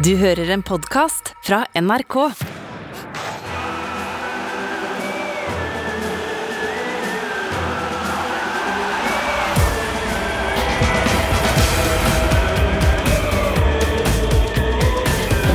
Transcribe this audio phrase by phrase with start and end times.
[0.00, 2.14] Du hører en podkast fra NRK.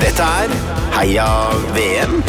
[0.04, 0.54] Dette er
[0.94, 1.26] Heia
[1.74, 2.22] VM.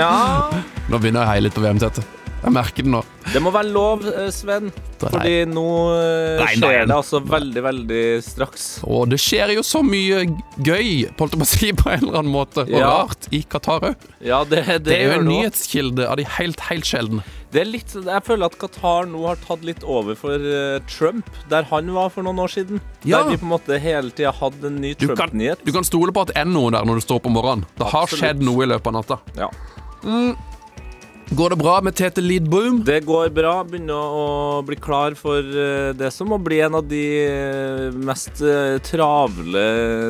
[0.00, 0.50] Ja.
[0.90, 2.18] Nå begynner jeg å heie litt på VM-tettet.
[2.42, 3.04] Jeg merker det nå.
[3.30, 4.70] Det må være lov, eh, Sven.
[4.72, 5.10] Nei.
[5.12, 5.62] Fordi nå
[5.94, 6.54] eh, Nei, nei.
[6.58, 8.64] skjer det altså veldig, veldig straks.
[8.90, 10.24] Og det skjer jo så mye
[10.58, 12.64] gøy, holdt jeg på å si, på en eller annen måte.
[12.66, 12.88] Og Ja.
[13.04, 14.08] rart i Qatar òg.
[14.26, 17.22] Ja, det, det, Det er jo en nyhetskilde av de helt, helt sjeldne.
[17.54, 21.30] Det er litt, jeg føler at Qatar nå har tatt litt over for eh, Trump,
[21.50, 22.82] der han var for noen år siden.
[23.06, 23.22] Ja.
[23.22, 25.62] Der vi på en måte hele tida hadde en ny Trump-nyhet.
[25.64, 27.66] du kan stole på at det er noe der når du står opp om morgenen.
[27.78, 28.24] Det har Absolutt.
[28.26, 29.20] skjedd noe i løpet av natta.
[29.38, 29.50] Ja.
[31.30, 32.80] Går det bra med Tete Lidboom?
[32.84, 33.60] Det går bra.
[33.62, 38.40] Begynner å bli klar for eh, det som må bli en av de eh, mest
[38.42, 39.62] eh, travle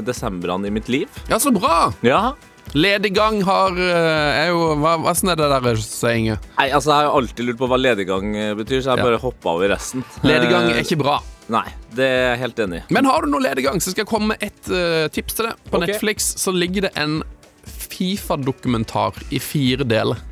[0.06, 1.20] desembrene i mitt liv.
[1.28, 1.90] Ja, så bra!
[2.00, 2.30] Ja.
[2.72, 6.44] Lediggang har er jo Hva, sånn er det der sayinget?
[6.56, 9.08] Nei, altså, jeg har alltid lurt på hva lediggang betyr, så jeg Ja.
[9.10, 10.06] bare hoppa over resten.
[10.24, 11.18] Lediggang Eh, er ikke bra.
[11.52, 12.82] Nei, det er jeg helt enig i.
[12.96, 15.60] Men har du noe lediggang, så skal jeg komme med et uh, tips til deg.
[15.68, 15.90] På okay.
[15.92, 17.20] Netflix så ligger det en
[17.66, 20.29] Fifa-dokumentar i fire deler.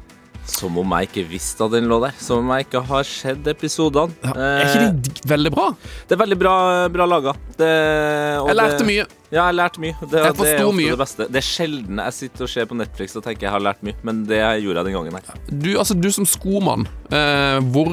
[0.48, 2.14] Som om jeg ikke visste at den lå der.
[2.24, 4.14] Som om jeg ikke har sett episodene.
[4.32, 5.66] Er ikke Eh, de veldig bra?
[6.08, 6.54] Det er veldig bra,
[6.88, 7.34] bra laga.
[7.58, 9.04] Jeg lærte det, mye.
[9.28, 9.92] Ja, jeg lærte mye.
[10.00, 10.91] Det, Jeg det er mye.
[10.94, 11.26] det beste.
[11.28, 13.96] Det er sjelden jeg sitter og ser på Netflix og tenker jeg har lært mye,
[14.08, 15.42] men det gjorde jeg den gangen her.
[15.52, 17.92] Du, altså, du som skomann, eh, hvor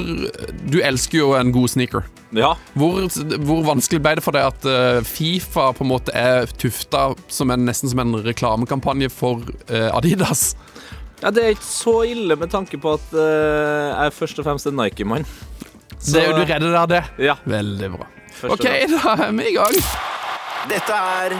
[0.72, 2.06] Du elsker jo en god sneaker.
[2.36, 2.54] Ja.
[2.76, 3.04] Hvor,
[3.46, 7.52] hvor vanskelig ble det for deg at eh, Fifa på en måte er tufta som
[7.54, 10.54] en, nesten som en reklamekampanje for eh, Adidas?
[11.26, 13.20] Ja, det er ikke så ille med tanke på at uh,
[13.90, 15.26] jeg er først og fremst en Nike-mann.
[15.98, 17.04] Så- Du redder deg av det?
[17.26, 17.36] Ja.
[17.50, 18.06] Veldig bra.
[18.36, 19.80] først OK, da er vi i gang.
[20.70, 21.36] Dette er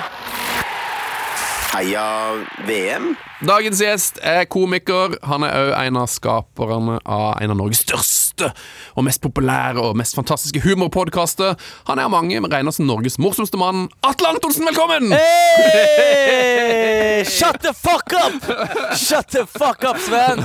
[1.76, 3.18] Heia VM.
[3.44, 5.18] Dagens gjest er komiker.
[5.28, 8.48] Han er òg en av skaperne av en av Norges største
[8.96, 11.60] og mest populære og mest fantastiske humorpodkaster.
[11.90, 13.90] Han er av mange men regnes som Norges morsomste mann.
[14.08, 15.12] Atle Antonsen, velkommen!
[15.12, 17.28] Hey!
[17.28, 18.40] Shut the fuck up!
[18.96, 20.40] Shut the fuck up, Sven!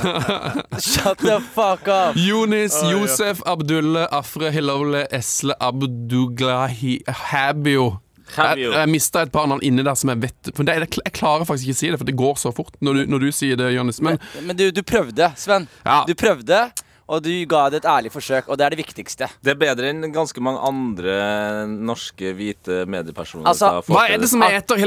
[0.83, 2.19] Shut the fuck up!
[2.19, 8.01] Jonis Josef Abdulle Afre Hilole Esle Abduglahi Habio.
[8.37, 11.45] Jeg, jeg mista et par navn inni der som jeg vet For det, Jeg klarer
[11.49, 13.57] faktisk ikke å si det, for det går så fort når du, når du sier
[13.57, 14.01] det, Jonis.
[14.01, 15.67] Men Men du, du prøvde, Sven.
[15.85, 16.05] Ja.
[16.07, 16.71] Du prøvde,
[17.11, 19.27] og du ga det et ærlig forsøk, og det er det viktigste.
[19.43, 23.49] Det er bedre enn ganske mange andre norske hvite mediepersoner.
[23.51, 24.79] Altså, har fått hva er det som er etter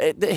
[0.00, 0.32] Eh, det-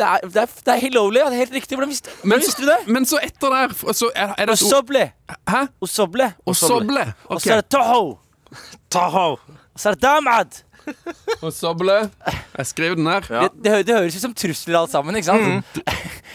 [0.00, 1.76] det er, det er, det er Hilole, ja, det er helt riktig.
[1.76, 2.78] Hvordan visste, hvordan visste du det?
[2.88, 5.12] Men så etter der så er, er det Osoble.
[5.48, 5.66] Hæ?
[5.82, 6.32] Osoble.
[6.32, 6.46] Hæ?
[6.46, 7.04] Osoble.
[7.28, 7.34] Okay.
[7.36, 8.18] Og så er det Toho.
[8.90, 9.28] Toho.
[9.76, 10.62] Og så er det Damad.
[11.44, 11.96] Osoble.
[12.56, 13.26] Jeg skrev den her.
[13.30, 13.40] Ja.
[13.48, 15.80] Det, det, hø- det høres ut som trusler alt sammen, ikke sant?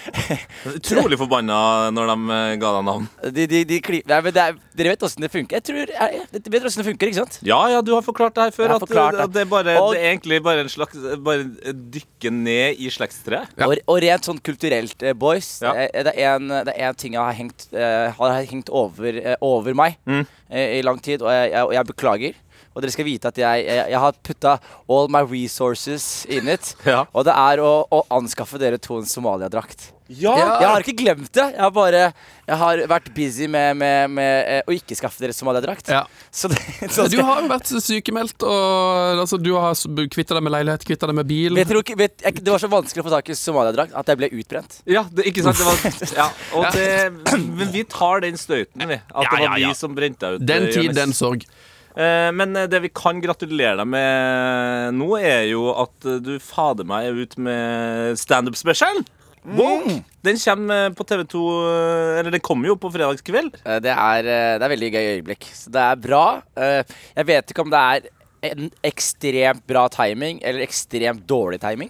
[0.78, 1.58] Utrolig forbanna
[1.94, 3.08] når de eh, ga deg navn.
[3.36, 5.60] De, de, de kli, nei, men det er, dere vet åssen det funker?
[5.60, 7.40] Jeg tror, jeg, Dere vet åssen det funker, ikke sant?
[7.48, 8.66] Ja, ja, du har forklart det her før.
[8.68, 9.36] Jeg har At, forklart at det.
[9.40, 13.56] det, er bare, Og- det er egentlig bare en slags Bare dykke ned i slektstreet.
[13.58, 13.68] Ja.
[13.70, 15.74] Og, og rent sånn kulturelt, eh, boys, Ja.
[15.88, 19.18] eh, det, er en, det er en ting jeg har hengt, eh, har hengt over,
[19.22, 20.24] eh, over meg Mm.
[20.50, 22.40] eh, i lang tid, og jeg, jeg, og jeg beklager.
[22.72, 24.58] Og dere skal vite at jeg, jeg, jeg har putta
[24.92, 26.74] all my resources in it.
[26.92, 27.06] Ja.
[27.16, 29.92] Og det er å, å anskaffe dere to en Somalia-drakt.
[30.12, 30.34] Ja!
[30.60, 31.46] Jeg har ikke glemt det.
[31.54, 32.00] Jeg har bare
[32.48, 35.92] Jeg har vært busy med, med, med eh, å ikke skaffe dere Somalia-drakt.
[35.94, 36.02] Ja.
[36.34, 36.60] Så det,
[36.96, 39.78] så Du har jo vært sykemeldt, og altså, du har
[40.12, 41.62] kvitta deg med leilighet, kvitta deg med bil.
[41.62, 44.32] Ikke- vet, jeg, det var så vanskelig å få tak i Somalia-drakt at jeg ble
[44.42, 44.82] utbrent.
[44.90, 45.62] Ja, det, ikke sant?
[45.62, 46.30] Det var, ja,
[46.60, 49.00] og det, men vi tar den støyten, vi.
[49.00, 49.72] At Ja, det var ja, ja.
[49.72, 50.48] vi som brente deg ut.
[50.50, 51.48] Den eh, tid, den sorg.
[51.96, 56.36] Eh, Men eh, det vi kan gratulere deg med nå, er jo at eh, du
[56.44, 59.04] fader meg er ut med standup-specialen.
[59.42, 60.04] Mm.
[60.22, 63.56] Den kommer på TV2 eh, Eller den kommer jo på fredagskveld.
[63.66, 65.48] Eh, Det er, eh, det er veldig gøy øyeblikk.
[65.58, 66.26] Så det er bra.
[66.56, 66.84] Eh,
[67.18, 68.10] Jeg vet ikke om det er
[68.52, 71.90] en ekstremt bra timing eller ekstremt dårlig timing.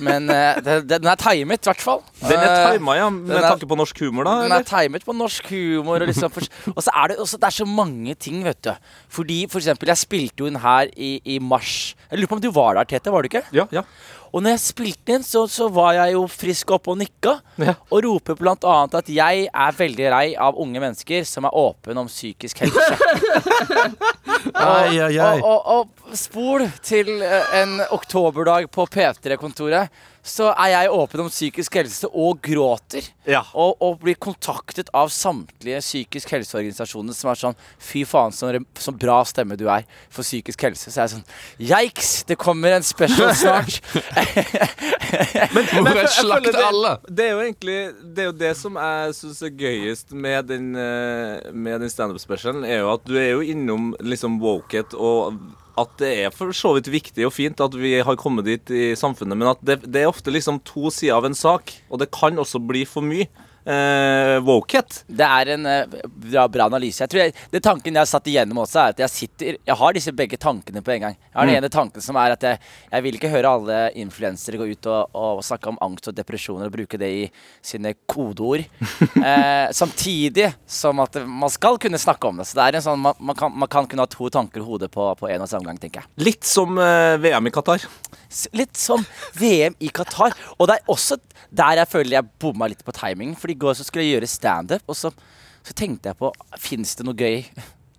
[0.00, 2.02] Men uh, det, det, den er timet, i hvert fall.
[2.20, 4.34] Den er timet, tima, ja, med den er- tanke på norsk humor, da?
[4.44, 4.68] Den er Eller?
[4.68, 6.02] timet på norsk humor.
[6.02, 6.32] Og, liksom,
[6.74, 8.72] og så er det, også, det er så mange ting, vet du.
[9.18, 11.94] Fordi for eksempel, jeg spilte jo inn her i, i mars.
[12.10, 13.12] Jeg lurer på om du var der, Tete?
[13.14, 13.44] Var du ikke?
[13.56, 13.82] Ja, ja.
[14.32, 17.38] Og når jeg spilte inn, så, så var jeg jo frisk oppe og nikka.
[17.60, 17.74] Ja.
[17.90, 22.10] Og roper annet at jeg er veldig lei av unge mennesker som er åpne om
[22.10, 22.88] psykisk helse.
[24.54, 25.40] Ai, ai, ai.
[25.42, 29.90] Og, og, og spol til eh, en oktoberdag på P3-kontoret.
[30.22, 33.06] Så er jeg åpen om psykisk helse og gråter.
[33.28, 33.42] Ja.
[33.52, 38.50] Og, og blir kontaktet av samtlige psykisk helseorganisasjoner som er sånn Fy faen, så,
[38.80, 40.90] så bra stemme du er for psykisk helse.
[40.90, 41.26] Så jeg er sånn
[41.58, 42.12] Yikes!
[42.28, 43.80] Det kommer en special snart.
[45.52, 46.96] Hvor jeg er slakt alle?
[47.08, 50.74] Det er jo egentlig Det er jo det som jeg syns er gøyest med den,
[50.76, 55.38] eh, med den standup-specialen, er jo at du er jo innom liksom wokehet og
[55.78, 58.86] at det er for så vidt viktig og fint at vi har kommet dit i
[58.98, 62.10] samfunnet, men at det, det er ofte liksom to sider av en sak, og det
[62.14, 63.28] kan også bli for mye.
[63.68, 65.02] Eh, wokehet.
[65.06, 67.02] Det er en eh, bra, bra analyse.
[67.02, 69.76] Jeg tror jeg, det tanken jeg har satt igjennom også, er at jeg sitter Jeg
[69.76, 71.18] har disse begge tankene på en gang.
[71.18, 74.56] Jeg har den ene tanken som er at jeg, jeg vil ikke høre alle influensere
[74.56, 77.26] gå ut og, og snakke om angst og depresjoner og bruke det i
[77.60, 78.64] sine kodeord.
[79.28, 82.48] eh, samtidig som at man skal kunne snakke om det.
[82.48, 84.68] Så det er en sånn man, man, kan, man kan kunne ha to tanker i
[84.70, 86.14] hodet på, på en og samme gang, tenker jeg.
[86.30, 87.84] Litt som uh, VM i Qatar.
[88.56, 89.04] Litt som
[89.36, 90.32] VM i Qatar.
[90.56, 93.36] Og det er også der jeg føler jeg bomma litt på timingen.
[93.38, 95.12] For i går så skulle jeg gjøre standup, og så,
[95.66, 97.44] så tenkte jeg på Fins det noe gøy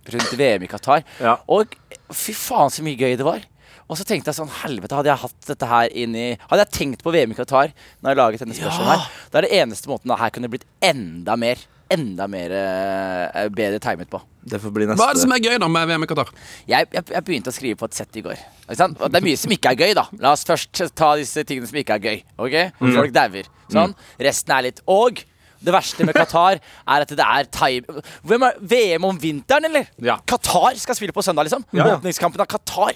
[0.10, 1.06] rundt VM i Qatar?
[1.26, 1.38] Ja.
[1.52, 1.76] Og
[2.16, 3.44] fy faen så mye gøy det var.
[3.90, 6.76] Og så tenkte jeg sånn Helvete, hadde jeg hatt dette her inn i Hadde jeg
[6.78, 7.72] tenkt på VM i Qatar
[8.04, 10.68] når jeg laget denne spørsmålen her, da er det eneste måten det her kunne blitt
[10.86, 14.20] enda mer Enda mer uh, bedre timet på.
[14.46, 15.02] Det får bli neste.
[15.02, 16.28] Hva er det som er gøy da med VM i Qatar?
[16.70, 18.44] Jeg, jeg, jeg begynte å skrive på et sett i går.
[18.68, 19.00] Ikke sant?
[19.02, 20.04] Og det er mye som ikke er gøy, da.
[20.22, 22.22] La oss først ta disse tingene som ikke er gøy.
[22.46, 22.60] Ok?
[22.84, 23.50] Folk dauer.
[23.74, 23.98] Sånn.
[24.22, 25.24] Resten er litt Og
[25.60, 28.02] det verste med Qatar er at det er time...
[28.28, 29.90] Hvem er VM om vinteren, eller?
[30.04, 30.20] Ja.
[30.28, 31.66] Qatar skal spille på søndag, liksom.
[31.76, 31.98] Ja, ja.
[31.98, 32.96] Åpningskampen av Qatar.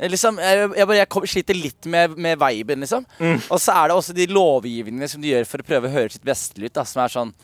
[0.00, 3.08] Liksom, jeg, jeg, bare, jeg sliter litt med, med viben, liksom.
[3.48, 6.12] Og så er det også de lovgivningene som de gjør for å prøve å høre
[6.14, 7.34] sitt beste ut, da, som er sånn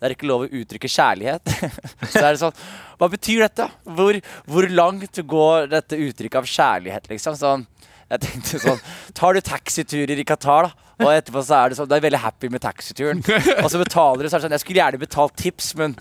[0.00, 1.50] det er ikke lov å uttrykke kjærlighet.
[2.08, 2.60] så er det sånn
[2.96, 3.66] Hva betyr dette?
[3.84, 4.16] Hvor,
[4.48, 7.36] hvor langt går dette uttrykket av kjærlighet, liksom?
[7.36, 7.66] Sånn,
[8.10, 8.80] jeg tenkte sånn
[9.14, 10.90] Tar du taxiturer i Qatar, da?
[11.00, 13.22] Og etterpå så er det sånn Du er veldig happy med taxituren.
[13.62, 15.94] Og så betaler du, så er det sånn Jeg skulle gjerne betalt tips, men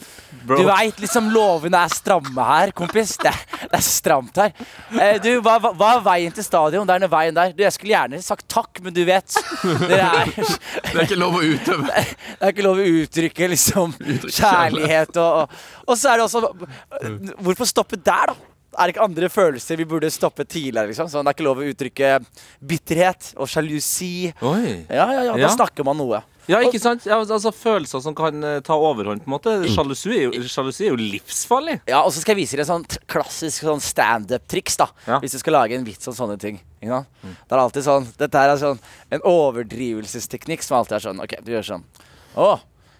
[0.43, 0.57] Bro.
[0.59, 3.15] du veit liksom lovene er stramme her, kompis.
[3.21, 4.51] Det, det er stramt her.
[4.99, 6.87] Eh, du, hva, hva, hva er veien til stadion?
[6.87, 7.55] Det er den veien der.
[7.55, 9.39] Du, jeg skulle gjerne sagt takk, men du vet.
[9.63, 10.33] Det er
[10.89, 11.87] Det er ikke lov å utøve.
[12.39, 13.95] det er ikke lov å uttrykke liksom
[14.27, 16.41] kjærlighet og, og Og så er det også
[17.45, 18.49] Hvorfor stoppe der, da?
[18.77, 20.87] Er det ikke andre følelser vi burde stoppe tidligere?
[20.91, 21.07] liksom?
[21.09, 22.09] Sånn, det er ikke lov å uttrykke
[22.61, 24.33] bitterhet og sjalusi.
[24.45, 24.85] Oi.
[24.89, 25.49] Ja, ja, ja, da Ja.
[25.55, 26.21] snakker man noe.
[26.49, 27.03] Ja, ikke sant?
[27.05, 29.21] Ja, altså Følelser som kan eh, ta overhånd.
[29.21, 31.75] på en måte Sjalusi er jo, sjalusi er jo livsfarlig.
[31.87, 34.87] Ja, Og så skal jeg vise dere et sånn t- klassisk sånn standup-triks, da.
[35.05, 35.19] Ja.
[35.19, 36.59] Hvis du skal lage en vits om sånne ting.
[36.81, 37.07] Ikke sant?
[37.21, 38.79] Det er alltid sånn Dette her er sånn
[39.11, 41.83] en overdrivelsesteknikk som alltid er sånn OK, du gjør sånn
[42.39, 42.49] Å,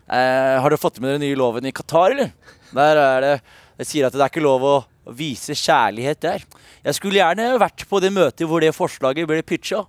[0.10, 2.32] eh, har du fått med dere den nye loven i Qatar, eller?
[2.74, 3.42] Der er det
[3.80, 4.74] Det sier at det er ikke lov å
[5.16, 6.44] vise kjærlighet der.
[6.86, 9.86] Jeg skulle gjerne vært på det møtet hvor det forslaget ble pitcha.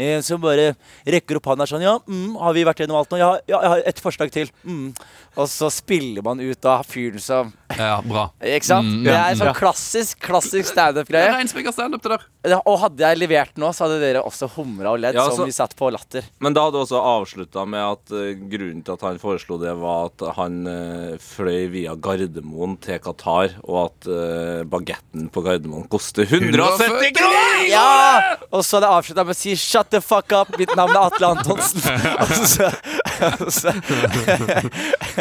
[0.00, 0.70] En som bare
[1.04, 3.18] rekker opp hånda sånn Ja, mm, har vi vært gjennom alt nå?
[3.20, 4.48] Ja, ja, jeg har et forslag til.
[4.64, 4.94] Mm.
[5.36, 8.30] Og så spiller man ut av fyren som Ja, bra.
[8.40, 8.88] ikke sant?
[8.88, 9.56] Mm, det er en sånn ja.
[9.58, 11.34] klassisk klassisk standup-greie.
[11.36, 12.24] Reinspikka standup, det der.
[12.42, 15.46] Ja, Og hadde jeg levert nå, så hadde dere også humra og ledd Ja, som
[15.46, 16.24] vi satt på latter.
[16.42, 19.74] Men da hadde du også avslutta med at uh, grunnen til at han foreslo det,
[19.78, 25.86] var at han uh, fløy via Gardermoen til Qatar, og at uh, bagetten på Gardermoen
[25.92, 27.62] koster 170 kroner!
[27.70, 28.36] Ja!
[28.50, 31.02] Og så hadde jeg avslutta med å si 'shut the fuck up', mitt navn er
[31.06, 31.80] Atle Antonsen.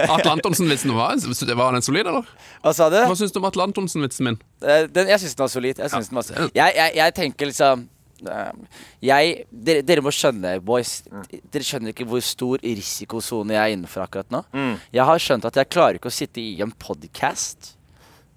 [0.09, 2.25] Atle Antonsen-vitsen var, en- var den solid, eller?
[2.61, 2.97] hva sa du?
[2.97, 4.37] Hva syns du om Atle Antonsen-vitsen min?
[4.61, 5.79] Den, jeg syns den var solid.
[5.81, 6.51] Jeg, synes den var solid.
[6.57, 7.83] Jeg, jeg, jeg tenker liksom
[8.29, 8.51] eh,
[9.01, 11.01] jeg, dere, dere må skjønne, boys.
[11.51, 14.43] Dere skjønner ikke hvor stor risikosone jeg er innenfor akkurat nå.
[14.93, 17.73] Jeg har skjønt at jeg klarer ikke å sitte i en podkast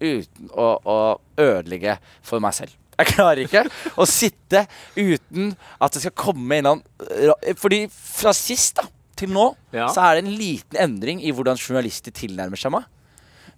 [0.00, 0.97] uten å, å
[1.40, 2.73] ødelegge for meg selv.
[2.99, 3.62] Jeg klarer ikke
[4.02, 4.64] å sitte
[4.97, 5.52] uten
[5.83, 8.85] at det skal komme eller annen ra- Fordi fra sist da,
[9.19, 9.88] til nå Ja.
[9.95, 12.87] så er det en liten endring i hvordan journalister tilnærmer seg meg.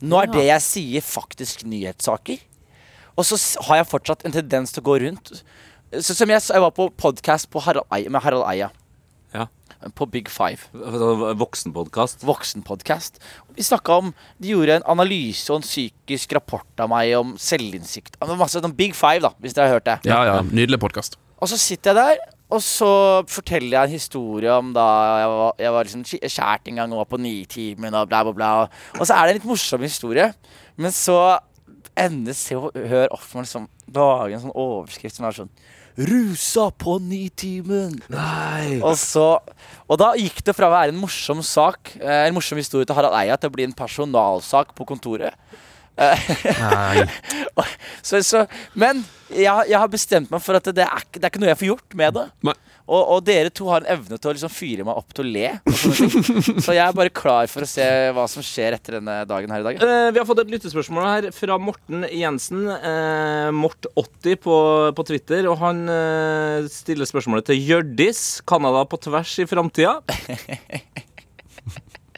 [0.04, 2.40] Nå er det jeg sier, faktisk nyhetssaker.
[3.16, 5.38] Og så har jeg fortsatt en tendens til å gå rundt.
[6.02, 8.68] Så som jeg, jeg var på podkast med Harald Eia.
[9.32, 9.46] Ja.
[9.96, 10.68] På Big Five.
[11.40, 12.24] Voksenpodkast.
[12.26, 13.20] Voksenpodkast.
[13.56, 18.18] Vi snakka om De gjorde en analyse og en psykisk rapport av meg om selvinnsikt.
[18.36, 19.98] Masse om Big Five, da, hvis dere har hørt det.
[20.08, 21.16] Ja, ja, Nydelig podkast.
[21.40, 22.90] Og så sitter jeg der, og så
[23.28, 24.86] forteller jeg en historie om da
[25.20, 28.36] jeg var, jeg var liksom kjært en gang og var på Nitimen og bla, bla,
[28.36, 28.52] bla.
[28.96, 30.30] Og så er det en litt morsom historie.
[30.80, 31.18] Men så
[31.98, 35.52] ender Se og Hør Offman liksom lage en sånn overskrift som er sånn
[35.96, 37.94] Rusa på Nitimen!
[38.12, 38.76] Nei.
[38.84, 39.38] Og så
[39.88, 42.98] Og da gikk det fra å være en morsom sak, eh, en morsom historie til
[42.98, 45.32] Harald Eia, til å bli en personalsak på kontoret.
[45.96, 47.06] Nei.
[48.06, 48.42] Så, så,
[48.76, 49.00] men
[49.32, 51.70] jeg, jeg har bestemt meg for at det er, det er ikke noe jeg får
[51.70, 52.24] gjort med det.
[52.46, 52.54] Nei.
[52.86, 55.32] Og, og dere to har en evne til å liksom fyre meg opp til å
[55.34, 55.48] le.
[56.62, 59.64] Så jeg er bare klar for å se hva som skjer etter denne dagen her
[59.64, 59.82] i dag.
[59.82, 62.62] Eh, vi har fått et lyttespørsmål her fra Morten Jensen.
[62.76, 64.60] Eh, Mort80 på,
[64.94, 65.50] på Twitter.
[65.50, 68.24] Og han eh, stiller spørsmålet til Hjørdis.
[68.46, 69.98] Canada på tvers i framtida?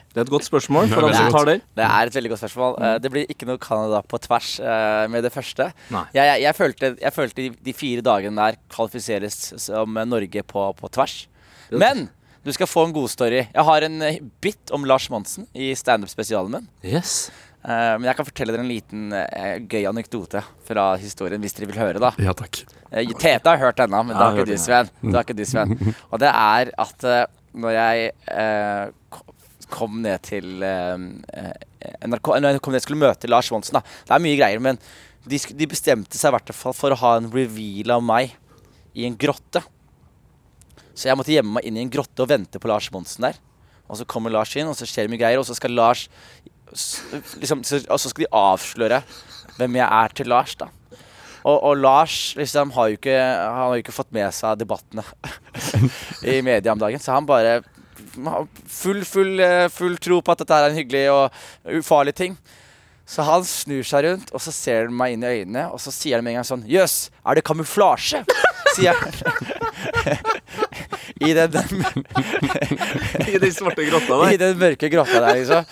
[0.09, 1.59] Det er et godt spørsmål for Ja, han som tar den.
[1.77, 2.77] Det er et veldig godt spørsmål.
[2.81, 5.67] Eh, Det blir ikke noe Canada på tvers eh, med det første.
[5.91, 10.89] Jeg, jeg, jeg følte, jeg følte de, fire dagene der kvalifiseres som Norge på, på
[10.97, 11.27] tvers.
[11.69, 12.07] Men
[12.43, 13.43] du skal få en god story.
[13.53, 16.67] Jeg har en eh, bit om Lars Monsen i standup-spesialen min.
[16.81, 17.29] Yes.
[17.61, 19.13] Eh, men jeg kan fortelle dere en liten
[19.69, 22.01] gøy anekdote fra historien, hvis dere vil høre.
[22.01, 22.63] da Ja takk.
[22.89, 24.89] Tete har hørt denne, men det har ikke du, Sven.
[25.05, 25.77] Det har ikke du, Sven.
[26.09, 27.05] Og det er at
[27.53, 28.87] når jeg eh,
[29.71, 31.05] kom ned til eh,
[31.39, 33.83] eh, NRK Når jeg kom ned skulle møte Lars Monsen da.
[34.07, 34.79] Det er mye greier, men
[35.29, 38.33] de, de bestemte seg i hvert fall for å ha en reveal av meg
[38.97, 39.61] i en grotte.
[40.93, 43.37] Så jeg måtte gjemme meg inn i en grotte og vente på Lars Monsen der.
[43.89, 46.07] Og så kommer Lars inn, og så skjer det mye greier, og så skal Lars
[47.41, 48.99] liksom, Og så skal de avsløre
[49.57, 50.69] hvem jeg er til Lars, da.
[51.39, 55.05] Og, og Lars liksom har jo ikke, har jo ikke fått med seg debattene
[56.35, 57.61] i media om dagen, så han bare
[58.13, 62.37] full, full, eh, full tro på at dette er en hyggelig og ufarlig ting.
[63.09, 65.89] Så han snur seg rundt, og så ser han meg inn i øynene, og så
[65.93, 68.21] sier han med en gang sånn Jøss, er det kamuflasje?
[68.75, 69.13] sier han.
[71.25, 71.51] I den,
[73.33, 75.65] I den svarte grotta I den mørke grotta der, liksom.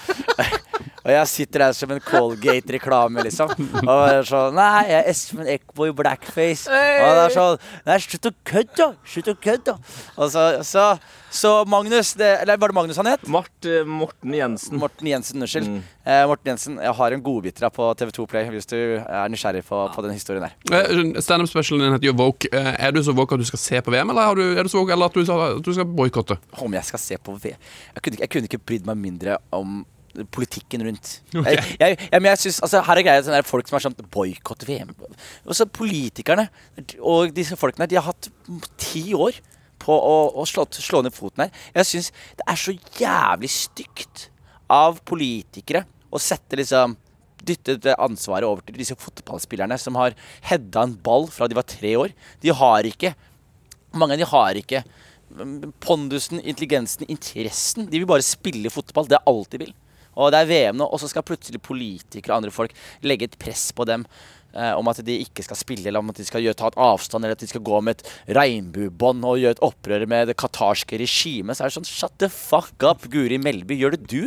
[1.08, 3.54] Og jeg sitter der som en Colgate-reklame, liksom.
[3.88, 6.68] Og er sånn Nei, jeg er Espen Eckboy Blackface.
[6.68, 8.88] Og det er sånn Nei, slutt å kødde!
[9.08, 9.76] Slutt å kødde!
[10.18, 10.84] Og så, så,
[11.32, 13.24] så Magnus det, Eller var det Magnus han het?
[13.32, 14.76] Mart, eh, Morten Jensen.
[14.82, 15.70] Morten Jensen, unnskyld.
[15.78, 15.82] Mm.
[16.04, 19.64] Eh, Morten Jensen, jeg har en godbit her på TV2 Play hvis du er nysgjerrig
[19.68, 20.56] på, på den historien der.
[20.76, 22.52] Eh, Standup-specialen din heter jo Woke.
[22.52, 24.68] Eh, Er du så woke at du skal se på VM, eller har du, er
[24.68, 26.38] du så woke eller at du, at du skal boikotte?
[26.60, 27.60] Om jeg skal se på VM?
[27.96, 29.86] Jeg kunne, jeg kunne ikke brydd meg mindre om
[30.34, 31.12] politikken rundt.
[31.32, 31.58] Okay.
[31.58, 33.86] Jeg, jeg, jeg, men jeg synes, altså, her er greia sånn der folk som er
[33.86, 34.94] sånn boikott VM.
[35.46, 36.48] Også politikerne
[37.00, 38.30] og disse folkene de har hatt
[38.82, 39.38] ti år
[39.82, 41.66] på å, å slå, slå ned foten her.
[41.78, 44.28] Jeg syns det er så jævlig stygt
[44.74, 46.98] av politikere å sette liksom
[47.48, 50.16] Dytte ansvaret over til disse fotballspillerne som har
[50.50, 52.10] heada en ball fra de var tre år.
[52.44, 53.14] De har ikke
[53.96, 57.88] mange av de har ikke mm, pondusen, intelligensen, interessen.
[57.88, 59.08] De vil bare spille fotball.
[59.08, 59.76] Det er alt de vil.
[60.18, 62.74] Og det er VM nå, og så skal plutselig politikere og andre folk
[63.06, 64.06] legge et press på dem
[64.58, 66.80] eh, om at de ikke skal spille, eller om at de skal gjøre, ta et
[66.88, 70.38] avstand, eller at de skal gå med et regnbuebånd og gjøre et opprør med det
[70.42, 71.58] qatarske regimet.
[71.58, 73.78] Så er det sånn Shut the fuck up, Guri Melby.
[73.82, 74.24] Gjør det du?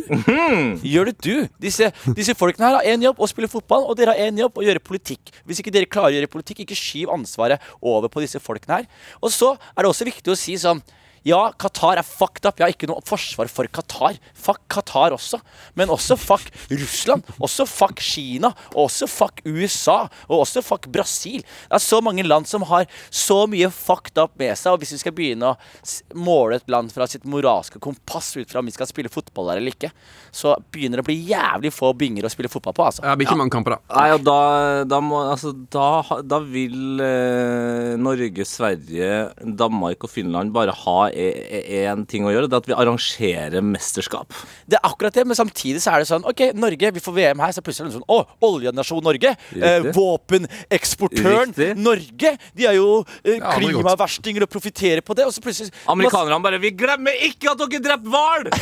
[0.87, 1.35] Gjør det du?
[1.63, 4.61] Disse, disse folkene her har én jobb, å spille fotball, og dere har én jobb,
[4.61, 5.35] å gjøre politikk.
[5.49, 8.89] Hvis ikke dere klarer å gjøre politikk, ikke skyv ansvaret over på disse folkene her.
[9.21, 10.83] Og så er det også viktig å si sånn
[11.27, 12.61] ja, Qatar er fucked up.
[12.61, 14.17] Jeg har ikke noe forsvar for Qatar.
[14.35, 15.41] Fuck Qatar også.
[15.77, 17.27] Men også fuck Russland.
[17.43, 18.53] Også fuck Kina.
[18.73, 19.99] Og også fuck USA.
[20.31, 21.43] Og også fuck Brasil.
[21.43, 24.73] Det er så mange land som har så mye fucked up med seg.
[24.73, 28.63] Og hvis vi skal begynne å måle et land fra sitt moralske kompass ut fra
[28.63, 29.93] om vi skal spille fotball der eller ikke,
[30.33, 33.05] så begynner det å bli jævlig få binger å spille fotball på, altså.
[33.05, 33.97] Det blir ikke mange kamper, da.
[33.99, 34.41] Nei, og da,
[34.89, 39.11] da, må, altså, da, da vil eh, Norge, Sverige,
[39.41, 42.49] Danmark og Finland bare ha én ting å gjøre.
[42.51, 44.29] Det er at vi arrangerer mesterskap.
[44.71, 47.39] Det er akkurat det, men samtidig så er det sånn OK, Norge, vi får VM
[47.45, 48.19] her, så plutselig er det sånn Å,
[48.51, 49.31] oljenasjon Norge!
[49.57, 51.71] Eh, våpeneksportøren Riktig.
[51.81, 52.31] Norge!
[52.57, 53.57] De er jo eh, Ja, det er godt.
[53.61, 57.83] klimaverstinger og profitterer på det, og så plutselig Amerikanerne bare Vi glemmer ikke at dere
[57.85, 58.43] drepte hval!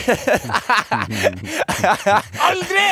[2.48, 2.88] Aldri!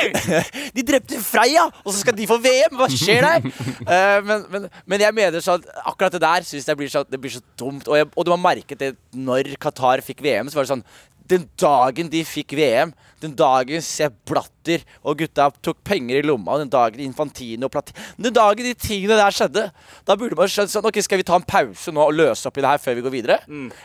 [0.76, 2.76] De drepte Freia, og så skal de få VM!
[2.78, 3.40] Hva skjer der?
[3.86, 7.18] Eh, men, men, men jeg mener sånn akkurat det der syns jeg blir så, det
[7.22, 7.86] blir så dumt.
[7.86, 10.86] Og, jeg, og du har merket det når Qatar fikk VM, så var det sånn
[11.30, 16.58] den dagen de fikk VM, den dagen Sepp Blatter og gutta tok penger i lomma,
[16.60, 19.64] den dagen Infantino Platini Den dagen de tingene der skjedde,
[20.06, 22.60] da burde man skjønt sånn Ok, skal vi ta en pause nå og løse opp
[22.60, 23.38] i det her før vi går videre?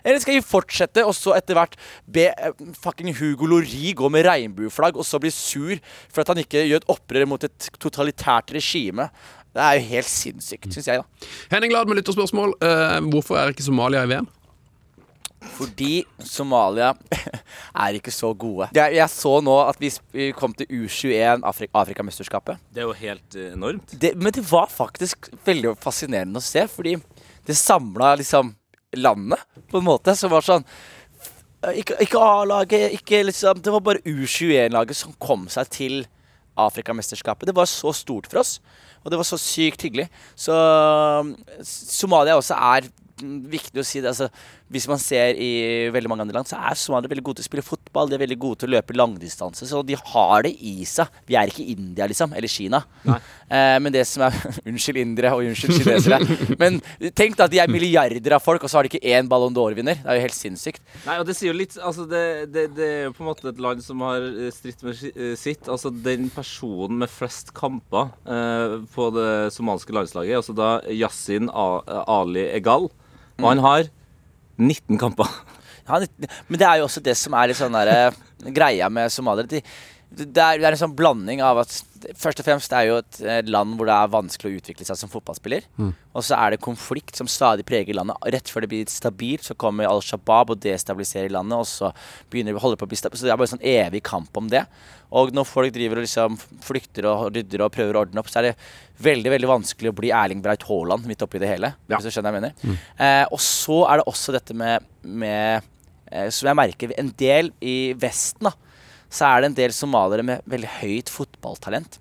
[0.03, 4.27] Eller skal vi fortsette og så etter hvert be eh, fucking Hugo Lori gå med
[4.27, 5.77] regnbueflagg og så bli sur
[6.11, 9.09] for at han ikke gjør et opprør mot et totalitært regime?
[9.51, 11.31] Det er jo helt sinnssykt, syns jeg, da.
[11.51, 12.53] Henning Lad med lytterspørsmål.
[12.63, 14.29] Uh, hvorfor er ikke Somalia i VM?
[15.41, 16.91] Fordi Somalia
[17.85, 18.67] er ikke så gode.
[18.77, 22.61] Jeg, jeg så nå at vi, sp- vi kom til U21 Afrik Afrikamesterskapet.
[22.71, 23.95] Det er jo helt eh, enormt.
[24.01, 26.95] Det, men det var faktisk veldig fascinerende å se, fordi
[27.47, 28.53] det samla liksom
[29.01, 30.65] landet på en måte som var sånn
[31.77, 35.99] ikke, ikke A-laget, ikke liksom Det var bare U21-laget som kom seg til
[36.59, 37.47] Afrikamesterskapet.
[37.49, 38.55] Det var så stort for oss,
[39.05, 40.07] og det var så sykt hyggelig.
[40.35, 40.53] Så
[41.65, 42.89] Somalia også er
[43.21, 44.11] viktig å si det.
[44.11, 44.27] Altså,
[44.71, 45.51] hvis man ser i
[45.91, 48.09] veldig mange andre land, så er somaliere veldig gode til å spille fotball.
[48.09, 49.67] De er veldig gode til å løpe langdistanse.
[49.67, 51.11] Så de har det i seg.
[51.27, 52.35] Vi er ikke India, liksom.
[52.37, 52.83] Eller Kina.
[53.03, 54.37] Eh, men det som er
[54.71, 56.21] Unnskyld indere og unnskyld kinesere.
[56.61, 56.79] men
[57.17, 59.53] tenk da at de er milliarder av folk, og så har de ikke én Ballon
[59.55, 59.99] d'Or-vinner.
[59.99, 60.83] Det er jo helt sinnssykt.
[61.05, 62.23] Nei, og det sier jo litt Altså, det,
[62.53, 65.33] det, det er jo på en måte et land som har eh, stritt med eh,
[65.39, 65.67] sitt.
[65.71, 72.47] Altså, den personen med flest kamper eh, på det somaliske landslaget, altså da Yasin Ali
[72.55, 72.89] Egal,
[73.41, 73.89] og han har
[74.57, 75.29] 19 kamper.
[75.87, 75.97] Ja,
[76.47, 78.15] men det er jo også det som er litt sånn der,
[78.53, 79.61] greia med somaliere.
[80.11, 81.77] De, det, er, det er en sånn blanding av at
[82.17, 84.97] Først og fremst det er jo et land hvor det er vanskelig å utvikle seg
[84.97, 85.67] som fotballspiller.
[86.17, 88.17] Og så er det konflikt som stadig preger landet.
[88.33, 91.61] Rett før det blir stabilt, så kommer Al Shabaab og destabiliserer landet.
[91.61, 91.91] Og så
[92.33, 93.21] begynner vi å holde på å bli stabilt.
[93.21, 94.63] Så det er bare en sånn evig kamp om det.
[95.13, 98.41] Og når folk driver og liksom flykter og rydder og prøver å ordne opp, så
[98.41, 98.55] er det
[99.05, 101.75] veldig veldig vanskelig å bli Erling Braut Haaland midt oppi det hele.
[101.85, 102.81] Hvis du skjønner hva jeg mener.
[102.97, 105.61] Eh, og så er det også dette med, med
[106.09, 108.55] eh, Som jeg merker en del i Vesten, da,
[109.11, 111.99] så er det en del somaliere med veldig høyt fotballtalent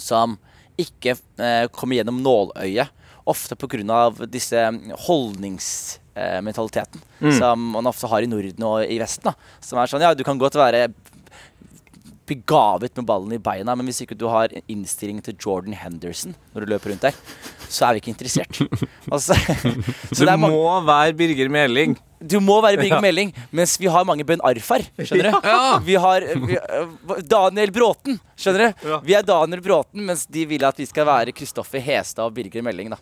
[0.00, 0.36] som
[0.76, 2.88] ikke eh, kommer gjennom nåløyet.
[3.26, 4.10] Ofte pga.
[4.30, 4.60] disse
[5.08, 7.00] holdningsmentaliteten
[7.40, 9.24] som man ofte har i Norden og i Vesten.
[9.26, 10.88] da Som er sånn ja, du kan godt være
[12.26, 16.60] begavet med ballen i beina, men hvis ikke du har innstilling til Jordan Henderson når
[16.62, 17.14] du løper rundt der,
[17.68, 18.60] så er vi ikke interessert.
[19.12, 19.36] Altså,
[20.16, 20.50] så Du det må
[20.82, 21.92] være Birger Meling.
[22.18, 24.82] du må være Birger Meling, mens vi har mange Ben Arfar.
[24.98, 25.46] Skjønner du?
[25.46, 25.78] Ja.
[25.86, 28.18] Vi har vi, øh, Daniel Bråten.
[28.36, 28.88] Skjønner du?
[28.90, 28.98] Ja.
[29.06, 32.62] Vi er Daniel Bråten, mens de vil at vi skal være Kristoffer Hestad og Birger
[32.66, 32.90] Meling.
[32.90, 32.98] da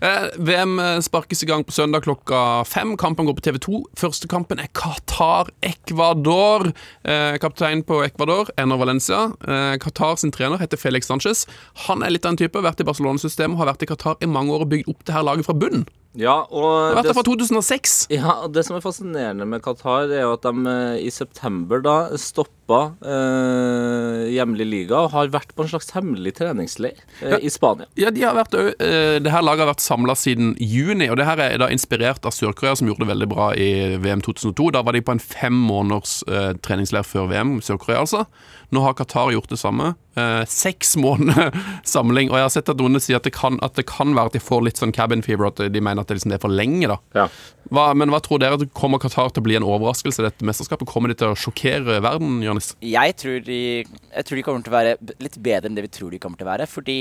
[0.00, 2.92] Eh, VM sparkes i gang på søndag klokka fem.
[3.00, 3.80] Kampen går på TV2.
[3.98, 6.68] Første kampen er Qatar-Ecuador.
[7.04, 9.32] Eh, kaptein på Ecuador, Enor Valencia.
[9.48, 11.46] Eh, Qatar sin trener heter Felix Sanchez.
[11.86, 14.54] Han er litt av en type, vært i Barcelona-systemet, har vært i Qatar i mange
[14.54, 15.86] år og bygd opp det her laget fra bunnen.
[16.18, 17.92] Ja, og vært det, fra 2006.
[18.10, 21.96] ja, det som er fascinerende med Qatar, er jo at de eh, i september da
[22.18, 27.86] stoppa eh, hjemlig liga og har vært på en slags hemmelig treningsleir eh, i Spania.
[27.94, 31.28] Ja, de har vært, eh, Det her laget har vært samla siden juni, og det
[31.30, 33.70] her er da inspirert av Sør-Korea, som gjorde det veldig bra i
[34.02, 34.72] VM 2002.
[34.74, 38.26] Da var de på en fem måneders eh, treningsleir før VM, Sør-Korea altså.
[38.70, 39.94] Nå har Qatar gjort det samme.
[40.18, 41.54] Eh, seks måneder
[41.84, 42.30] samling.
[42.30, 44.38] Og jeg har sett at noen sier at det, kan, at det kan være at
[44.38, 46.54] de får litt sånn cabin fever, at de mener at det, liksom, det er for
[46.54, 46.90] lenge.
[46.90, 46.98] da.
[47.16, 47.26] Ja.
[47.70, 48.68] Hva, men hva tror dere?
[48.76, 50.88] Kommer Qatar til å bli en overraskelse, dette mesterskapet?
[50.90, 52.72] Kommer de til å sjokkere verden, Jonis?
[52.84, 55.92] Jeg tror, de, jeg tror de kommer til å være litt bedre enn det vi
[56.00, 56.68] tror de kommer til å være.
[56.70, 56.98] Fordi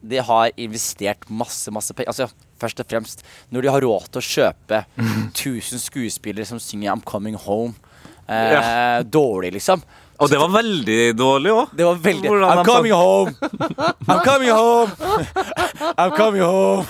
[0.00, 2.12] de har investert masse, masse penger.
[2.14, 6.92] Altså, først og fremst, når de har råd til å kjøpe 1000 skuespillere som synger
[6.92, 7.76] 'I'm Coming Home'
[8.30, 9.82] eh, dårlig, liksom.
[10.20, 11.74] Og det var veldig dårlig òg.
[11.76, 13.32] Det var veldig Hvordan I'm coming home!
[14.10, 14.90] I'm coming home!
[15.96, 16.84] I'm coming home!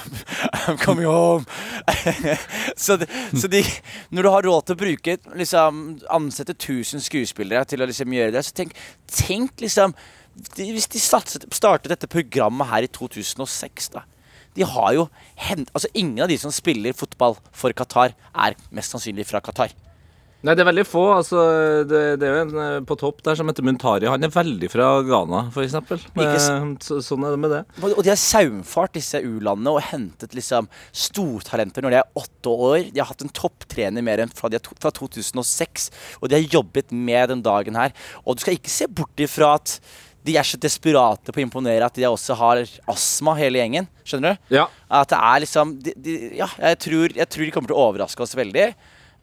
[0.66, 1.46] I'm coming home!
[2.84, 3.06] så de,
[3.38, 3.62] så de,
[4.10, 8.34] når du har råd til å bruke liksom, Ansette 1000 skuespillere til å liksom gjøre
[8.34, 8.74] det, så tenk,
[9.14, 9.94] tenk liksom
[10.56, 14.06] de, Hvis de satset, startet dette programmet her i 2006, da
[14.58, 15.04] de har jo
[15.38, 19.70] hent, altså Ingen av de som spiller fotball for Qatar, er mest sannsynlig fra Qatar.
[20.40, 21.03] Nei, det er veldig få.
[21.18, 21.40] altså
[21.88, 24.09] Det, det er jo en eh, på topp der som heter Muntari.
[24.09, 25.76] Han er veldig fra Ghana, f.eks.
[26.87, 27.62] Så, sånn er det med det.
[27.90, 32.79] Og de har saumfart disse u-landene og hentet liksom stortalenter når de er åtte år.
[32.88, 35.90] De har hatt en topptrener mer enn fra, to, fra 2006,
[36.22, 37.92] og de har jobbet med den dagen her.
[38.24, 39.76] Og du skal ikke se bort ifra at
[40.24, 43.88] de er så desperate på å imponere at de også har astma, hele gjengen.
[44.09, 44.57] Skjønner du?
[44.57, 44.66] Ja.
[45.00, 47.87] At det er liksom de, de, Ja, jeg tror, jeg tror de kommer til å
[47.88, 48.70] overraske oss veldig.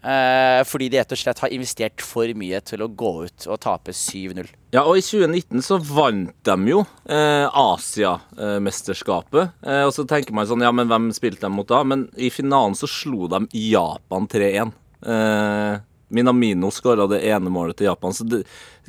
[0.06, 3.60] Eh, fordi de rett og slett har investert for mye til å gå ut og
[3.64, 4.46] tape 7-0.
[4.76, 9.50] Ja, og i 2019 så vant de jo eh, Asiamesterskapet.
[9.66, 11.84] Eh, og så tenker man sånn, ja, men hvem spilte de mot da?
[11.88, 14.72] Men i finalen så slo de Japan 3-1.
[15.08, 15.74] Eh,
[16.14, 18.14] Minamino skåra det ene målet til Japan.
[18.16, 18.44] Så det,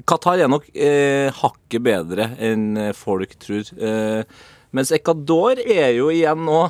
[0.06, 3.64] Qatar er nok eh, hakket bedre enn folk tror.
[3.74, 4.22] Eh,
[4.76, 6.68] mens Ecuador er jo igjen nå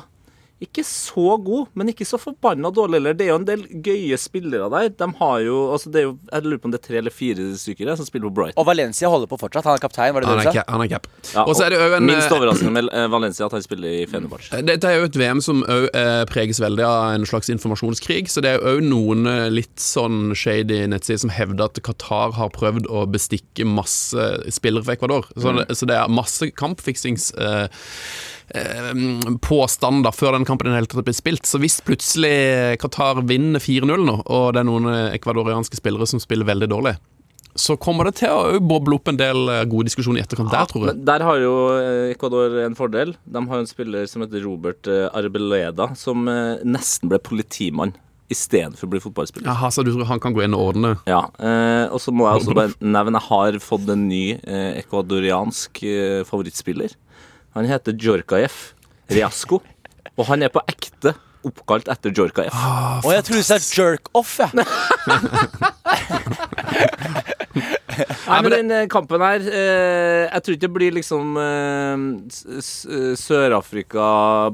[0.59, 3.15] ikke så god, men ikke så forbanna dårlig heller.
[3.15, 4.89] Det er jo en del gøye spillere der.
[4.99, 7.13] De har jo, altså det er jo, Jeg lurer på om det er tre eller
[7.15, 8.59] fire stykker der som spiller på Brighton.
[8.59, 9.69] Og Valencia holder på fortsatt.
[9.69, 10.63] Han er kaptein, var det det du sa?
[10.67, 11.07] Han er cap.
[11.31, 14.07] Ja, og så er en Minst eh, overraskende med eh, Valencia at han spiller i
[14.11, 14.59] Fenerbahçe.
[14.67, 18.27] Dette er jo et VM som òg eh, preges veldig av en slags informasjonskrig.
[18.27, 22.35] Så det er jo òg noen eh, litt sånn shady nettsider som hevder at Qatar
[22.35, 25.31] har prøvd å bestikke masse spillere fra Ecuador.
[25.39, 27.69] Så, det, så det er masse kampfiksings eh,
[28.55, 28.89] eh,
[29.45, 31.45] påstander før den kampen i det hele tatt blir spilt.
[31.49, 36.47] Så hvis plutselig Qatar vinner 4-0 nå, og det er noen ekvadorianske spillere som spiller
[36.49, 36.97] veldig dårlig
[37.59, 40.67] så kommer det til å boble opp en del eh, gode diskusjoner i etterkant der,
[40.69, 40.93] tror jeg.
[40.93, 43.15] Men der har jo eh, Ecuador en fordel.
[43.25, 47.95] De har en spiller som heter Robert eh, Arbeleda, som eh, nesten ble politimann
[48.29, 49.49] istedenfor å bli fotballspiller.
[49.49, 52.27] Jaha, så du tror han kan gå inn og ordne Ja, eh, og så må
[52.27, 56.93] jeg også bare nevne Jeg har fått en ny eh, ekvadoriansk eh, favorittspiller.
[57.57, 58.55] Han heter Djorkajev
[59.09, 59.57] Riasko,
[60.15, 61.15] og han er på ekte
[61.47, 62.51] oppkalt etter Djorkaev.
[63.05, 64.51] Og jeg tror du sa jerk off, jeg.
[68.29, 71.95] Nei, men den eh, kampen her eh, Jeg tror ikke det blir liksom eh,
[72.61, 72.85] s-
[73.19, 74.03] Sør-Afrika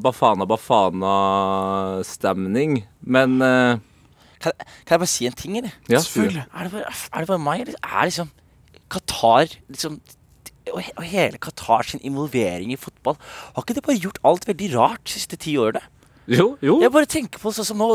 [0.02, 3.76] Bafana Bafana-stemning, men eh,
[4.42, 4.52] Kan,
[4.86, 5.74] kan jeg bare si en ting, eller?
[5.92, 6.00] Ja.
[6.00, 6.02] Er
[6.68, 8.30] det bare, er det bare meg, eller er liksom
[8.92, 9.94] Qatar liksom
[10.74, 13.18] og, he- og hele Qatar sin involvering i fotball
[13.56, 15.82] Har ikke det bare gjort alt veldig rart de siste ti årene?
[16.28, 16.80] Jo, jo.
[16.82, 17.88] Jeg bare tenker på sånn som nå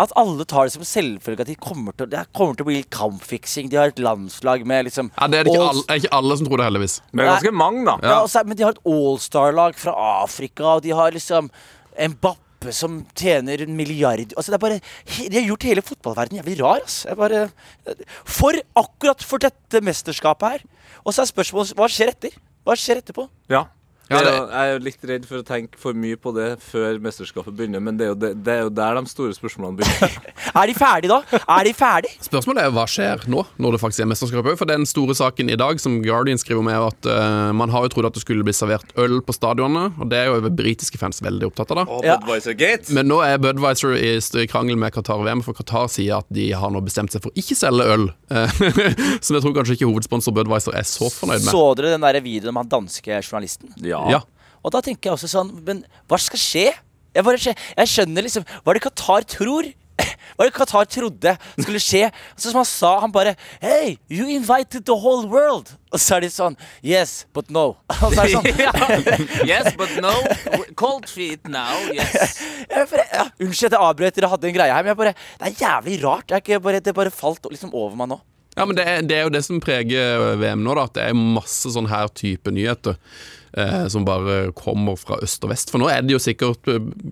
[0.00, 2.68] At alle tar det som selvfølgelig selvfølge at de kommer til, det kommer til å
[2.70, 3.68] bli litt kampfiksing.
[3.68, 6.36] De har et landslag med liksom Ja, Det er det ikke all- er ikke alle
[6.40, 7.00] som tror det, heldigvis.
[7.12, 7.98] Men det er ganske mange, da.
[8.02, 9.92] Ja, Ja, så, er- men de har et allstar-lag fra
[10.24, 11.50] Afrika, og de har liksom
[12.58, 14.80] Mbappe som tjener en milliard Altså det er bare
[15.30, 17.14] De har gjort hele fotballverdenen jævlig rar, Altså.
[17.14, 17.50] Bare
[18.26, 20.64] For akkurat for dette mesterskapet her.
[21.04, 22.34] Og så er spørsmålet hva skjer etter?
[22.66, 23.28] Hva skjer etterpå?
[23.48, 23.66] Ja.
[24.08, 26.96] Ja, Det jeg er jo litt redd for å tenke for mye på det før
[27.04, 30.18] mesterskapet begynner, men det er jo, det, det er jo der de store spørsmålene begynner.
[30.58, 31.38] Er de ferdige da?
[31.54, 32.16] Er de ferdige?
[32.24, 34.56] Spørsmålet er hva skjer nå, når det faktisk er mesterskap òg.
[34.58, 37.84] For den store saken i dag, som Guardian skriver om, er at uh, man har
[37.84, 39.92] jo trodd at det skulle bli servert øl på stadionene.
[40.00, 41.82] Og det er jo britiske fans veldig opptatt av.
[41.82, 41.98] da.
[41.98, 42.90] Og Budweiser Gate.
[42.96, 46.72] Men nå er Budwiser i krangel med Qatar VM, for Qatar sier at de har
[46.74, 48.08] nå bestemt seg for ikke selge øl.
[48.32, 48.58] Eh,
[49.24, 51.52] Som jeg tror kanskje ikke hovedsponsor Budwiser er så fornøyd med.
[51.52, 53.76] Så dere den der videoen med han danske journalisten?
[53.84, 53.97] Ja.
[54.12, 54.22] Ja.
[54.64, 56.70] Og da tenker jeg også sånn Men hva skal skje?
[57.14, 59.68] Jeg, bare, jeg skjønner liksom Hva er det Qatar tror?
[60.36, 62.04] Hva er det Qatar trodde skulle skje?
[62.36, 65.72] Så som han sa, han bare Hey, you invited the whole world.
[65.90, 67.78] Og så er de sånn Yes, but no.
[68.04, 70.14] Og så er det sånn Yes, but no.
[70.78, 72.38] Cold feet now, yes.
[72.68, 75.14] jeg bare, ja, Unnskyld at jeg avbrøt dere hadde en greie her, men jeg bare,
[75.40, 76.36] det er jævlig rart.
[76.38, 78.20] Ikke bare, det bare falt liksom over meg nå.
[78.58, 80.86] Ja, men det er, det er jo det som preger VM nå, da.
[80.88, 82.96] At det er masse sånn her type nyheter.
[83.56, 85.70] Eh, som bare kommer fra øst og vest.
[85.72, 86.66] For nå er det jo sikkert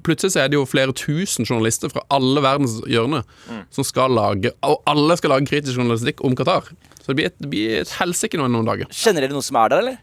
[0.04, 3.24] Plutselig så er det jo flere tusen journalister fra alle verdens hjørner
[3.72, 6.68] som skal lage Og alle skal lage kritisk journalistikk om Qatar.
[7.00, 8.90] Så det blir et, det blir et helsike noen, noen dager.
[8.92, 9.98] Kjenner dere noen som er der, eller?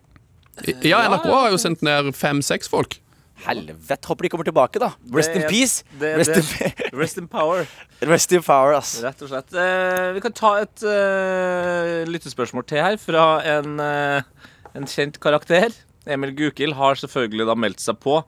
[0.86, 2.98] Ja, NRK har jo sendt ned fem-seks folk.
[3.44, 4.08] Helvete.
[4.08, 4.94] Håper de kommer tilbake, da.
[5.12, 5.84] Rest in Det peace.
[6.00, 6.70] det Rest, det.
[6.94, 7.66] In, Rest in power.
[8.14, 8.96] rest in power, ass.
[9.04, 9.52] Rett og slett.
[9.52, 13.26] Eh, vi kan ta et uh, lyttespørsmål til her fra
[13.58, 15.76] en, uh, en kjent karakter.
[16.10, 18.20] Emil Gukild har selvfølgelig da meldt seg på.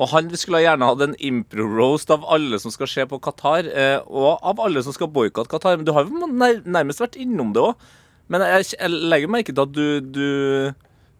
[0.00, 3.98] Og han skulle gjerne hatt en impro-roast av alle som skal se på Qatar, eh,
[4.08, 5.76] og av alle som skal boikotte Qatar.
[5.76, 7.88] Men du har jo nærmest vært innom det òg.
[8.30, 10.72] Men jeg, legger merke til at du, du,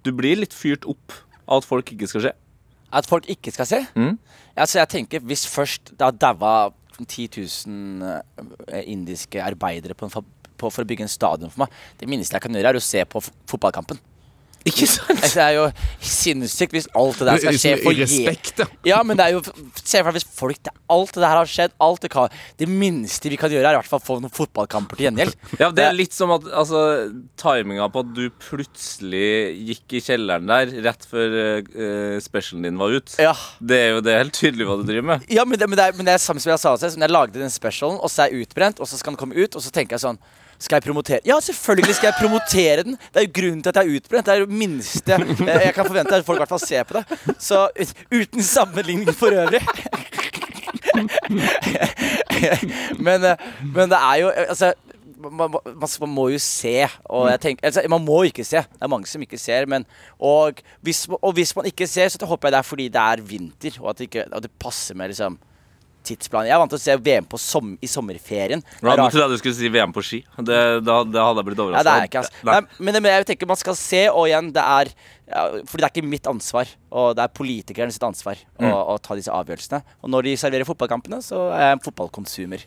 [0.07, 1.13] du blir litt fyrt opp
[1.51, 2.35] av at folk ikke skal se.
[2.95, 3.81] At folk ikke skal se?
[3.99, 4.17] Mm.
[4.57, 8.03] Altså, jeg tenker Hvis først det har daua 10 000
[8.67, 10.15] eh, indiske arbeidere på en
[10.61, 12.85] på, for å bygge en stadion for meg Det minste jeg kan gjøre, er å
[12.85, 14.01] se på fotballkampen.
[14.69, 15.11] Ikke sant?
[15.15, 15.65] Altså, Det er jo
[16.05, 18.67] sinnssykt hvis alt det der skal skje for respekt, ja.
[18.91, 19.41] Ja, men det er jo
[19.81, 21.73] Se for deg hvis folk det, Alt det der har skjedd.
[21.81, 24.99] Alt det, kan, det minste vi kan gjøre, er i hvert fall få noen fotballkamper
[24.99, 25.37] til gjengjeld.
[25.63, 26.83] Ja, Det er litt som at altså,
[27.41, 29.31] timinga på at du plutselig
[29.71, 33.15] gikk i kjelleren der rett før uh, specialen din var ut.
[33.23, 33.35] Ja.
[33.61, 35.27] Det er jo det er helt tydelig hva du driver med.
[35.33, 37.03] Ja, men det, men det, er, men det er samme som jeg sa også, Som
[37.03, 39.39] Når jeg lagde den specialen, og så er jeg utbrent, og så skal den komme
[39.39, 40.21] ut, og så tenker jeg sånn
[40.61, 41.21] skal jeg promotere?
[41.27, 42.99] Ja, selvfølgelig skal jeg promotere den.
[43.15, 44.27] Det er jo grunnen til at jeg er utbrent.
[44.27, 45.19] Det er jo minste
[45.65, 47.35] jeg kan forvente at folk i hvert fall ser på det.
[47.39, 47.69] Så
[48.13, 49.63] uten sammenligning for øvrig.
[52.99, 53.37] men, eh,
[53.75, 54.73] men det er jo Altså
[55.21, 58.57] man, man, man må jo se, og jeg tenker altså, Man må ikke se.
[58.57, 59.67] Det er mange som ikke ser.
[59.67, 59.85] Men,
[60.19, 63.23] og, hvis, og hvis man ikke ser, så håper jeg det er fordi det er
[63.23, 65.39] vinter, og at det, ikke, at det passer med liksom
[66.07, 66.49] tidsplanen.
[66.51, 68.63] Jeg er vant til å se VM på som, i sommerferien.
[68.81, 70.21] Ja, Nå trodde jeg du skulle si VM på ski.
[70.39, 71.85] Det, da, det hadde jeg blitt Ja, overraska.
[71.87, 72.45] det er ikke, altså.
[72.51, 72.59] Nei,
[72.89, 74.93] men, men jeg tenker man skal se, og igjen, det er
[75.31, 78.99] ja, Fordi det er ikke mitt ansvar, og det er politikerne sitt ansvar å, å
[78.99, 79.83] ta disse avgjørelsene.
[80.03, 82.65] Og når de serverer fotballkampene, så er jeg en fotballkonsumer.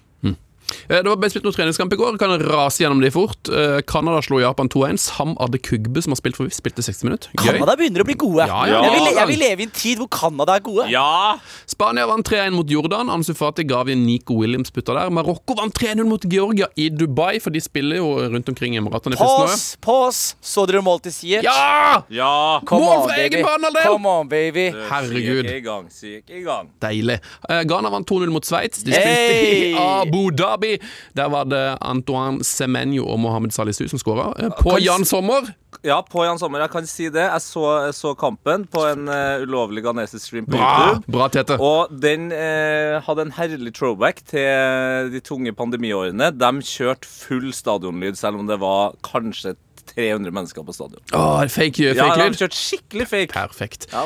[0.90, 2.18] Eh, Det var best spilt noen treningskamp i går.
[2.22, 3.50] Kan rase gjennom de fort.
[3.50, 4.98] Eh, Canada slo Japan 2-1.
[5.00, 7.30] Sam Adde Kugbe, som har spilt for VIF, spilte 60 minutter.
[7.38, 7.46] Gøy.
[7.54, 8.48] Canada begynner å bli gode.
[8.48, 10.88] Ja, ja, jeg, vil, jeg vil leve i en tid hvor Canada er gode.
[10.92, 11.36] Ja!
[11.70, 13.10] Spania vant 3-1 mot Jordan.
[13.14, 15.10] Ansu Fati gav vi Nico Williams putta der.
[15.14, 19.18] Marokko vant 3-0 mot Georgia i Dubai, for de spiller jo rundt omkring i Emiratene.
[19.20, 20.36] Pause, pause.
[20.42, 21.44] Så dere mål til Sier?
[21.46, 22.04] Ja!
[22.10, 22.60] Ja!
[22.66, 23.44] Come Mål fra egen baby.
[23.48, 23.88] banehalvdel!
[23.92, 24.66] Come on, baby.
[24.90, 25.46] Herregud.
[25.48, 26.70] Syk i gang, syk i gang.
[26.84, 27.20] Deilig.
[27.50, 28.84] Eh, Ghana vant 2-0 mot Sveits.
[28.84, 29.74] De spilte Hey!
[29.74, 30.63] i Abu Dhabi.
[30.64, 30.80] Dhabi.
[31.16, 34.32] Der var det Antoine Semenyo og Mohammed Salisu som skåra.
[34.60, 35.54] På Kan- Jan Sommer.
[35.84, 36.60] Ja, på Jan Sommer.
[36.64, 37.26] Jeg kan si det.
[37.26, 41.12] Jeg så, så kampen på en uh, ulovlig ghanesisk stream på Bra, YouTube.
[41.12, 41.58] bra Tete.
[41.60, 46.32] Og den uh, hadde en herlig throwback til de tunge pandemiårene.
[46.38, 49.56] De kjørte full stadionlyd, selv om det var kanskje
[49.92, 51.02] 300 mennesker på stadion.
[51.14, 53.34] Åh, fake, Ja, fake de kjørt kjørte skikkelig fake.
[53.34, 53.88] Perfekt.
[53.92, 54.04] Ja.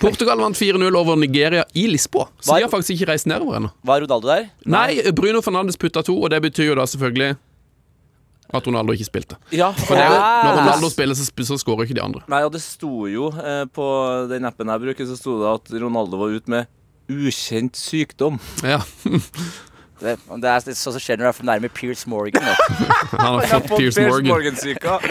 [0.00, 2.28] Portugal vant 4-0 over Nigeria i Lisboa.
[2.40, 3.72] Så var, de har faktisk ikke reist nedover ennå.
[3.84, 4.46] Var Ronaldo der?
[4.66, 7.34] Nei, Bruno Fernandes putta to, og det betyr jo da selvfølgelig
[8.54, 9.36] at Ronaldo ikke spilte.
[9.50, 10.44] Ja, For det, Ah.
[10.44, 12.20] når Ronaldo spiller, så, så skårer ikke de andre.
[12.30, 13.86] Nei, og det sto jo eh, på
[14.30, 16.66] den appen jeg bruker, så sto det at Ronaldo var ute med
[17.10, 18.38] ukjent sykdom.
[18.62, 18.78] Ja,
[20.00, 22.42] Det, det er sånn som skjer når du er for nærme Pierce Morgan.
[23.14, 24.32] Han har fått Pierce Morgan.
[24.32, 24.98] Morgan-syka.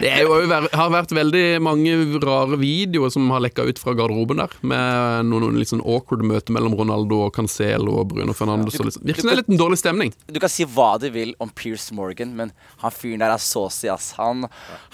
[0.00, 4.40] Det er jo, har vært veldig mange rare videoer som har lekka ut fra garderoben
[4.40, 8.78] der, med noen, noen litt sånn awkward møter mellom Ronaldo og Cancelo og Bruno Fernandes.
[8.80, 8.86] Ja.
[8.96, 10.14] virker som det er litt en dårlig stemning.
[10.30, 13.90] Du kan si hva du vil om Pierce Morgan, men han fyren der er saucy,
[13.92, 14.14] ass.
[14.16, 14.46] Han,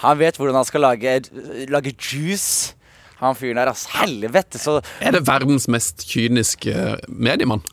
[0.03, 1.19] han vet hvordan han skal lage,
[1.71, 2.73] lage juice.
[3.19, 3.85] Han fyren der, ass.
[3.89, 6.73] Helvete, så Er det verdens mest kyniske
[7.09, 7.63] mediemann?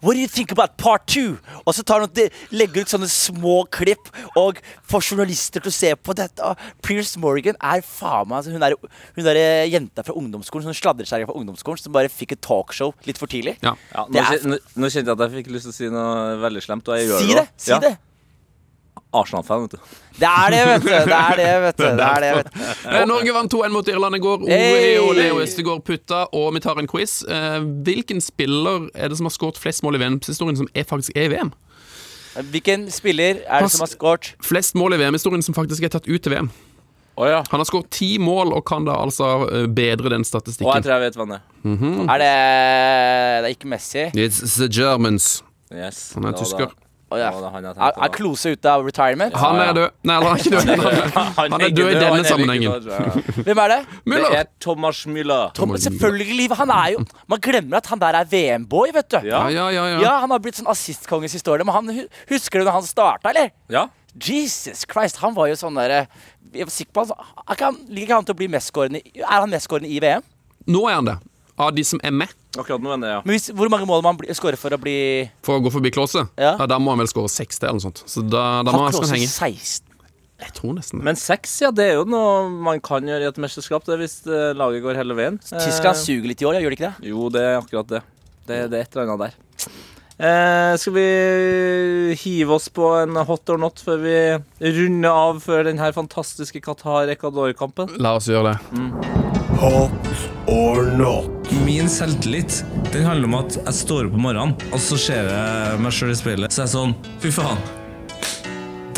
[0.00, 1.36] What do you think about part two?
[1.66, 4.08] Og så tar han de- legger ut sånne små klipp
[4.40, 6.40] og får journalister til å se på dette.
[6.40, 8.74] Og Pierce Morgan er faen meg altså, Hun er,
[9.16, 13.18] hun er jenta fra ungdomsskolen Sånn sladrekjerring fra ungdomsskolen som bare fikk et talkshow litt
[13.20, 13.58] for tidlig.
[13.62, 13.74] Ja.
[13.94, 16.38] Ja, nå, er- nå, nå kjente jeg at jeg fikk lyst til å si noe
[16.40, 17.34] veldig slemt, og jeg gjør Si det.
[17.36, 17.48] det!
[17.58, 17.98] Si det!
[19.12, 19.94] Arsenal-fan, vet du.
[20.20, 20.88] Det er det, vet du.
[20.88, 21.84] Det er det, vet du.
[21.98, 22.60] Det er det, vet du.
[22.90, 24.44] Eh, Norge vant 2-1 mot Irland i går.
[24.46, 24.98] Ove Hey!
[25.02, 27.20] og Leo Østegård putta, og vi tar en quiz.
[27.26, 31.16] Eh, hvilken spiller er det som har skåret flest mål i VM-historien som er faktisk
[31.18, 31.50] er i VM?
[32.50, 36.06] Hvilken spiller er det som har skåret Flest mål i VM-historien som faktisk er tatt
[36.06, 36.50] ut til VM.
[37.18, 37.40] Oh, ja.
[37.50, 40.70] Han har skåret ti mål og kan da altså eh, bedre den statistikken.
[40.70, 41.42] Oh, jeg tror jeg vet hva det er.
[42.14, 44.06] Er det Det er ikke Messi?
[44.14, 45.42] It's the Germans.
[45.74, 46.12] Yes.
[46.14, 46.70] Han er tysker.
[46.70, 47.30] da- Å ja.
[47.34, 48.10] han jeg Er, er.
[48.14, 49.34] Klose ute av retirement?
[49.42, 49.94] Han er død.
[50.06, 50.82] Nei, han er ikke død.
[51.40, 52.84] Han er ikke død i denne er sammenhengen.
[52.86, 53.30] død.
[53.48, 53.78] Hvem er det?
[54.06, 55.50] Det er Thomas Müller.
[55.58, 56.46] Tom, selvfølgelig.
[56.60, 59.18] Han er jo Man glemmer at han der er VM-boy, vet du.
[59.26, 59.42] Ja.
[59.50, 59.86] Ja, ja, ja.
[59.96, 60.12] Ja, ja.
[60.22, 61.90] han har blitt sånn assistkonge siste året, men han,
[62.30, 63.50] husker du når han starta, eller?
[63.72, 63.88] ja.
[64.20, 66.00] Jesus Christ, han var jo sånn derre
[66.50, 69.02] Jeg var sikker på han, er ikke han Ligger ikke han til å bli mestskårende
[69.22, 70.24] Er han mestskårende i VM?
[70.66, 71.14] Nå er han det.
[71.60, 73.20] Av de som er med Akkurat nå det, ja.
[73.22, 74.96] Men hvis, Hvor mange mål må skårer skåre for å bli
[75.46, 76.24] for å gå forbi Klåse.
[76.40, 76.56] Ja.
[76.58, 78.02] Ja, da må han vel skåre 60 eller noe sånt.
[78.10, 79.28] Så da, da må Klose henge.
[79.30, 79.86] 16?
[80.40, 81.04] Jeg tror nesten det.
[81.04, 84.16] Men seks, ja, det er jo noe man kan gjøre i et mesterskap, det, hvis
[84.24, 85.36] eh, laget går hele veien.
[85.44, 87.10] Tyskland Eh, suger litt i år, ja, gjør det ikke det?
[87.12, 88.00] Jo, det er akkurat det.
[88.48, 89.74] Det, det er et eller annet der.
[90.20, 94.16] Eh, skal vi hive oss på en hot or not før vi
[94.76, 97.94] runder av før den her fantastiske Qatar-Ecuador-kampen?
[98.04, 98.80] La oss gjøre det.
[99.62, 100.10] Hot
[100.50, 101.30] or not?
[101.64, 102.60] Min selvtillit
[102.92, 106.12] den handler om at jeg står opp om morgenen, og så ser jeg meg sjøl
[106.12, 106.52] i speilet.
[106.52, 107.64] Så er jeg sånn Fy faen.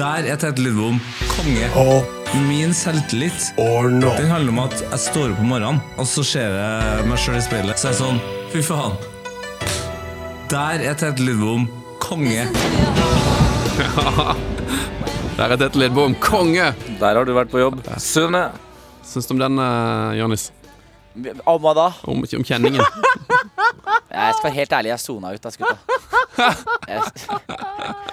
[0.02, 0.98] Der er Tete Lidbom
[1.36, 1.70] konge.
[1.76, 4.16] Hot Min selvtillit or not?
[4.16, 7.38] den handler om at jeg står opp om morgenen, og så ser jeg meg sjøl
[7.38, 7.78] i speilet.
[7.78, 8.22] Så er jeg sånn
[8.56, 8.96] Fy faen.
[10.52, 11.62] Der er Tete Lidbom
[11.96, 12.42] konge.
[15.36, 16.74] Der er Tete Lidbom, konge!
[17.00, 17.78] Der har du vært på jobb.
[17.96, 18.50] Sunne.
[19.00, 20.50] Syns du om den, uh, Jonis?
[21.48, 21.86] Om hva da?
[22.04, 22.84] Om, om kjenningen?
[24.12, 25.76] Jeg skal være helt ærlig, jeg sona ut av skutta.
[26.84, 27.00] Jeg,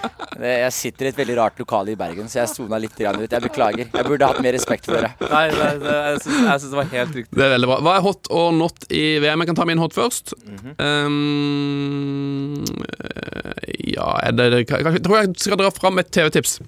[0.39, 3.31] jeg sitter i et veldig rart lokale i Bergen, så jeg sona litt grann ut.
[3.31, 3.89] Jeg beklager.
[3.89, 5.11] Jeg burde hatt mer respekt for dere.
[5.19, 7.35] Nei, nei, nei jeg syns syns det var helt riktig.
[7.35, 7.79] Det er veldig bra.
[7.85, 9.43] Hva er hot og not i VM?
[9.43, 10.33] Jeg kan ta min hot først.
[10.79, 16.59] um, eh, ja er det, det, jeg tror jeg skal dra fram et TV-tips.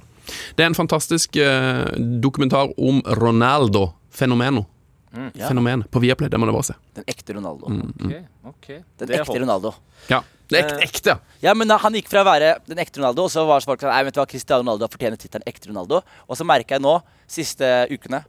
[0.57, 1.88] Det er en fantastisk uh,
[2.23, 3.89] dokumentar om Ronaldo.
[4.12, 4.65] Fenomeno.
[5.12, 5.47] Ja.
[5.47, 6.30] Fenomen på Viaplay.
[6.32, 6.78] Det må du bare se.
[6.95, 7.71] Den ekte Ronaldo.
[7.71, 7.89] Mm.
[8.06, 8.21] Okay.
[8.52, 8.84] Okay.
[8.97, 9.39] Den Det ekte.
[9.43, 9.74] Ronaldo.
[10.08, 10.21] Ja,
[10.52, 10.86] det er ekte.
[10.88, 11.17] ekte.
[11.43, 13.82] Ja, men da, Han gikk fra å være den ekte Ronaldo, og så var folk
[13.84, 16.02] sånn Nei, vet du hva, Cristiano Ronaldo fortjener tittelen ekte Ronaldo.
[16.28, 16.97] Og så merker jeg nå,
[17.32, 18.19] siste ukene,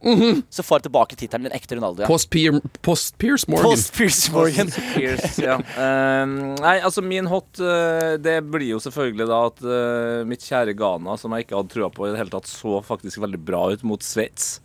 [0.53, 2.05] så får jeg tilbake tittelen den ekte Ronaldo.
[2.05, 2.09] Ja.
[2.11, 3.73] Post, Pier, post Pierce Morgan.
[3.73, 4.71] Post Pierce Morgan.
[4.93, 5.57] Pierce, ja.
[5.75, 10.75] Um, nei, altså min hot uh, Det blir jo selvfølgelig da at uh, mitt kjære
[10.79, 13.65] Ghana, som jeg ikke hadde trua på i det hele tatt, så faktisk veldig bra
[13.73, 14.57] ut mot Sveits.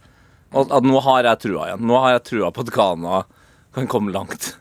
[0.57, 1.85] Og at nå har jeg trua igjen.
[1.89, 3.25] Nå har jeg trua på at Ghana
[3.77, 4.55] kan komme langt.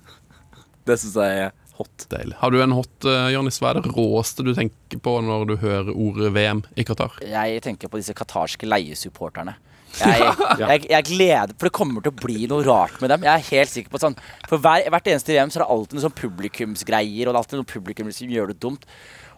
[0.88, 2.08] Det syns jeg er hot.
[2.12, 2.36] Deilig.
[2.40, 3.62] Har du en hot, uh, Jonis?
[3.62, 7.20] Hva er det råeste du tenker på når du hører ordet VM i Qatar?
[7.24, 9.58] Jeg tenker på disse qatarske leiesupporterne.
[9.98, 10.20] Jeg,
[10.60, 13.24] jeg, jeg gleder For det kommer til å bli noe rart med dem.
[13.24, 15.96] Jeg er helt sikker på sånn For hver, hvert eneste VM så er det alltid
[15.96, 18.84] noen sånn publikumsgreier, og det er alltid noen publikum som gjør det dumt.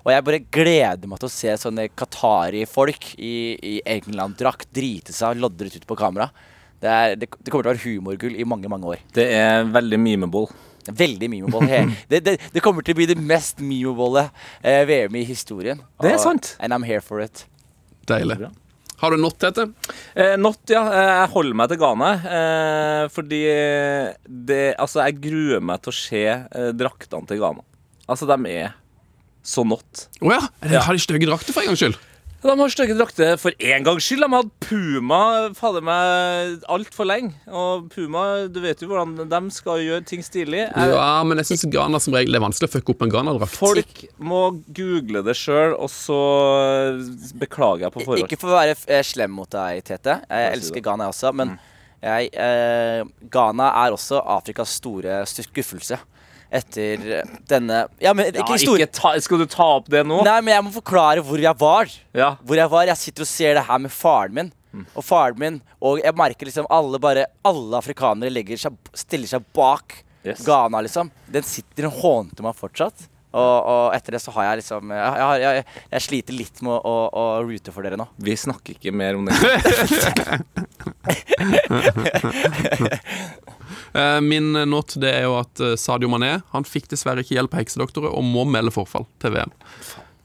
[0.05, 5.35] Og jeg bare gleder meg til å se sånne qatari-folk i, i England-drakt drite seg
[5.35, 6.29] og loddret ut på kamera.
[6.79, 9.01] Det, er, det, det kommer til å være humorgull i mange, mange år.
[9.13, 10.47] Det er veldig memeable.
[10.89, 11.81] Veldig memeable.
[12.09, 14.23] Det, det, det kommer til å bli det mest memeable
[14.63, 15.83] eh, VM i historien.
[15.99, 16.53] Det er Og- sant.
[16.63, 17.43] And I'm here for it.
[18.09, 18.39] Deilig.
[18.99, 19.67] Har du not, Tete?
[20.15, 20.81] Eh, not, ja.
[20.91, 22.09] Eh, Jeg holder meg til Ghana.
[22.39, 23.43] Eh, fordi
[24.47, 27.63] det Altså, jeg gruer meg til å se eh, draktene til Ghana.
[28.09, 28.73] Altså, de er
[29.49, 30.05] så not.
[30.21, 30.43] Å ja.
[30.69, 30.85] Ja.
[30.85, 31.97] Har de stygge drakter for en gangs skyld?
[32.39, 34.21] De har stygge drakter for en gangs skyld.
[34.23, 35.17] De har hatt Puma
[35.57, 37.33] fader meg altfor lenge.
[37.51, 40.61] Og Puma, du vet jo hvordan de skal gjøre ting stilig.
[40.69, 43.57] Jeg, Ja, men jeg syns Ghana som regel er vanskelig å fucke opp en Ghana-drakt.
[43.59, 44.39] Folk må
[44.71, 46.21] google det sjøl, og så
[47.43, 48.23] beklager jeg på forhånd.
[48.23, 50.19] Ikke for å være eh, slem mot deg, Tete.
[50.29, 50.85] Jeg elsker.
[50.85, 51.59] Ghana jeg også, men Mm.
[52.07, 53.03] jeg, eh,
[53.35, 55.99] Ghana er også Afrikas store skuffelse.
[56.49, 60.23] Etter denne Ja, men ikke ja, ikke ta, skal du ta opp det nå?
[60.25, 61.91] Nei, men jeg må forklare hvor jeg var.
[62.17, 62.31] Ja.
[62.41, 64.49] Hvor jeg var, jeg sitter og ser det her med faren min.
[64.73, 64.85] Mm.
[64.93, 69.47] Og faren min Og jeg merker liksom alle bare Alle afrikanere legger seg, stiller seg
[69.57, 70.43] bak Yes.
[70.45, 71.07] Ghana, liksom.
[71.31, 73.05] Den sitter og hånter meg fortsatt.
[73.29, 76.73] Og, og etter det så har jeg liksom Jeg, jeg, jeg, jeg sliter litt med
[76.73, 78.07] å, å, å roote for dere nå.
[78.25, 79.37] Vi snakker ikke mer om det.
[83.93, 87.55] Eh, Min not det er jo at eh, Sadio Mané Han fikk dessverre ikke hjelp
[87.55, 89.51] av Heksedoktoret og må melde forfall til VM.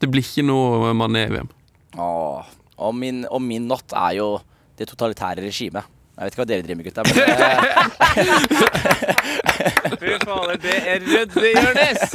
[0.01, 1.49] Det blir ikke noe Mané i VM.
[1.97, 4.29] Åh, og, min, og min not er jo
[4.77, 5.85] det totalitære regimet.
[6.15, 7.01] Jeg vet ikke hva dere driver med, gutta.
[7.03, 7.27] Men eh,
[9.99, 12.01] Fy fader, det er Rødde Jonis!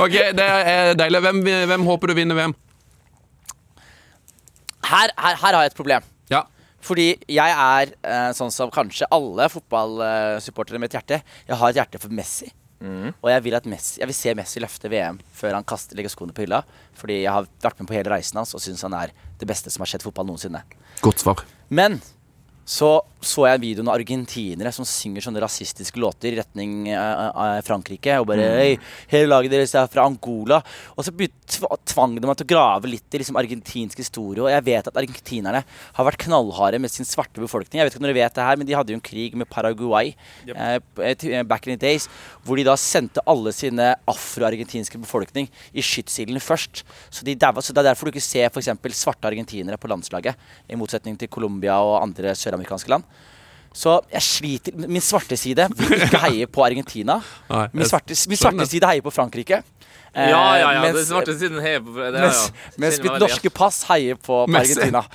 [0.00, 1.20] Ok, det er deilig.
[1.20, 2.54] Hvem, hvem håper du vinner VM?
[4.90, 6.06] her, her, her har jeg et problem.
[6.84, 11.20] Fordi jeg er eh, sånn som kanskje alle fotballsupportere med et hjerte.
[11.48, 12.48] Jeg har et hjerte for Messi.
[13.20, 16.12] Og jeg vil, at Messi, jeg vil se Messi løfte VM før han kaster, legger
[16.12, 16.62] skoene på hylla.
[16.96, 19.72] Fordi jeg har vært med på hele reisen hans og syns han er det beste
[19.72, 20.62] som har skjedd fotball noensinne.
[21.04, 21.44] Godt svar.
[21.68, 22.00] Men
[22.70, 27.60] så så jeg en video av argentinere som synger sånne rasistiske låter i retning uh,
[27.66, 28.16] Frankrike.
[28.20, 28.70] Og bare Hei,
[29.12, 30.60] hele laget deres er fra Angola.
[30.96, 31.12] Og så
[31.90, 34.42] tvang de meg til å grave litt i liksom argentinsk historie.
[34.44, 37.80] Og jeg vet at argentinerne har vært knallharde med sin svarte befolkning.
[37.80, 39.50] Jeg vet ikke om dere vet det her, men de hadde jo en krig med
[39.52, 40.14] Paraguay
[40.48, 40.56] yep.
[40.56, 42.08] uh, back in the days.
[42.46, 46.86] Hvor de da sendte alle sine afroargentinske befolkning i skytsilden først.
[47.12, 50.40] Så, de så det er derfor du ikke ser eksempel svarte argentinere på landslaget.
[50.72, 53.04] I motsetning til Colombia og andre søramerikanske land.
[53.72, 57.20] Så jeg sliter Min svarte side vil ikke heie på Argentina.
[57.48, 59.62] Nei, Min svarte, min svarte side heier på Frankrike.
[60.14, 60.80] Eh, Ja, ja, ja.
[60.82, 62.72] mens, det svarte siden heier på det, mens, ja.
[62.82, 65.04] mens mitt norske pass heier på, på Argentina.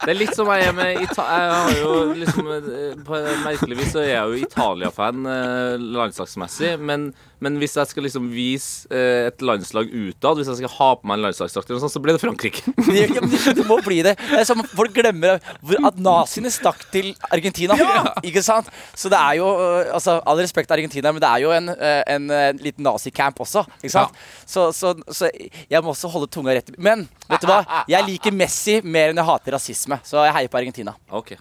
[0.00, 3.76] Det er litt som jeg er med Ita Jeg har jo liksom eh, På merkelig
[3.78, 7.10] vis så er jeg jo Italia-fan eh, landslagsmessig, men,
[7.44, 11.10] men hvis jeg skal liksom vise eh, et landslag utad, hvis jeg skal ha på
[11.10, 12.64] meg en landslagsdrakt, sånt, så blir det Frankrike.
[13.00, 14.16] Ja, men det, må bli det.
[14.18, 17.76] det er som folk glemmer at naziene stakk til Argentina.
[18.26, 18.70] Ikke sant?
[18.98, 19.46] Så det er jo
[19.92, 23.64] altså, All respekt Argentina, men det er jo en, en, en, liten liten nazicamp også.
[23.82, 24.16] Ikke sant?
[24.46, 27.84] Så, så, så jeg må også holde tunga rett Men vet du hva?
[27.90, 30.96] Jeg liker Messi mer enn jeg hater rasisme, så jeg heier på Argentina.
[31.10, 31.36] Ok.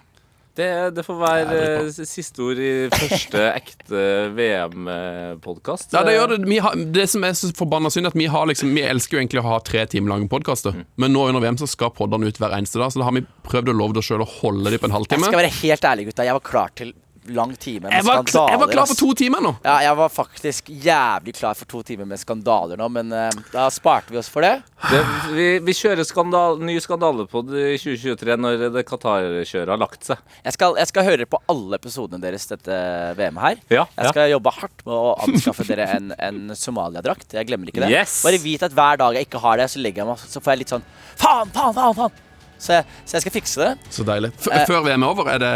[0.59, 4.01] Det, det får være eh, siste ord i første ekte
[4.35, 5.93] VM-podkast.
[5.93, 6.39] Ja, det gjør det.
[6.49, 9.15] Vi har, det som er så forbanna synd, er at vi har liksom Vi elsker
[9.15, 12.27] jo egentlig å ha tre timer lange podkaster, men nå under VM så skal poddene
[12.27, 14.73] ut hver eneste dag, så da har vi prøvd å love oss sjøl å holde
[14.73, 16.27] dem på en Jeg skal være helt ærlig, gutta.
[16.27, 16.91] Jeg var klar til
[17.35, 18.51] lang time med Jeg var, skandaler.
[18.53, 19.51] jeg var klar for to timer nå.
[19.65, 23.67] Ja, jeg var faktisk jævlig klar for to timer med skandaler nå, men uh, da
[23.73, 24.53] sparte vi oss for det.
[24.89, 25.01] Det,
[25.35, 30.21] vi, vi kjører skandal, ny skandalepod i 2023 når det Qatar-kjøret har lagt seg.
[30.45, 32.79] Jeg skal, jeg skal høre på alle episodene deres dette
[33.19, 33.61] VM-et her.
[33.79, 37.35] Ja, Jeg skal jobbe hardt med å anskaffe dere en, en Somalia-drakt.
[37.35, 37.91] Jeg glemmer ikke det.
[37.93, 38.21] Yes!
[38.25, 40.55] Bare vit at hver dag jeg ikke har det, så legger jeg meg Så får
[40.55, 40.85] jeg litt sånn
[41.19, 41.95] Faen, faen, faen!
[41.97, 42.25] faen
[42.59, 43.71] Så jeg, så jeg skal fikse det.
[43.93, 44.33] Så deilig.
[44.39, 44.65] F Eh.
[44.67, 45.53] Før VM er over, er det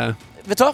[0.48, 0.74] Vet du hva?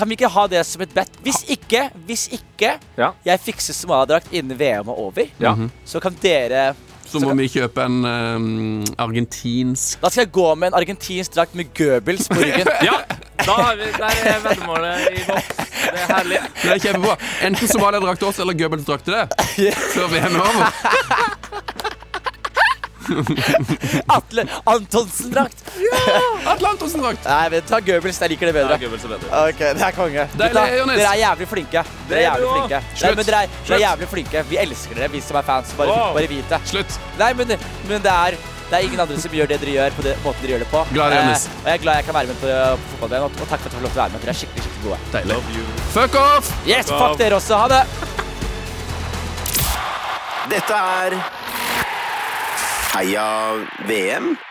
[0.00, 1.10] Kan vi ikke ha det som et bet?
[1.20, 3.10] Hvis ikke, hvis ikke Ja.
[3.26, 5.52] jeg fikser Somalia-drakt innen VM er over, Ja.
[5.84, 6.74] så kan dere
[7.10, 11.54] Så må vi kjøpe en um, argentinsk Da skal jeg gå med en argentinsk drakt
[11.54, 12.68] med Goebbels på ryggen.
[12.88, 13.02] Ja,
[13.44, 15.56] da har vi, der er veddemålet i boks.
[15.80, 16.40] Det er herlig.
[16.62, 17.16] Det er kjempebra.
[17.48, 19.28] Enten Somalia-drakt til oss eller Goebbels-drakt til det.
[19.94, 21.36] Før VM er over.
[24.16, 24.44] Atle
[24.74, 25.62] Antonsen-drakt.
[26.50, 27.24] Atle Antonsen-drakt.
[27.26, 28.20] Nei, men ta Goebbels.
[28.22, 28.78] Jeg liker det Ja, bedre.
[28.84, 29.42] Goebbels er bedre.
[29.48, 30.26] Ok, det er konge.
[30.40, 31.00] Deilig, Jonis.
[31.00, 31.84] dere er jævlig flinke.
[32.10, 32.82] Dere er jævlig flinke.
[33.02, 34.44] Nei, men dere er, dere er jævlig flinke.
[34.52, 35.74] Vi elsker dere, vi som er fans.
[35.78, 36.14] Bare, Wow.
[36.16, 36.60] bare vit det.
[36.70, 36.98] Slutt.
[37.18, 37.54] Nei, men,
[37.90, 38.36] men det, er,
[38.70, 40.70] det er ingen andre som gjør det dere gjør, på den måten dere gjør det
[40.70, 40.84] på.
[40.94, 43.48] Glad Eh, og jeg er glad jeg kan være med på, på fotball-VM, og, og
[43.50, 44.20] takk for at jeg får lov til å være med.
[44.24, 44.98] Dere er skikkelig, skikkelig gode.
[45.16, 45.34] Deilig.
[45.96, 46.52] Fuck off!
[46.70, 47.58] Yes, fuck dere også.
[47.64, 47.82] Ha det!
[50.50, 51.14] Dette er
[52.92, 53.54] Heia
[53.86, 54.49] VM.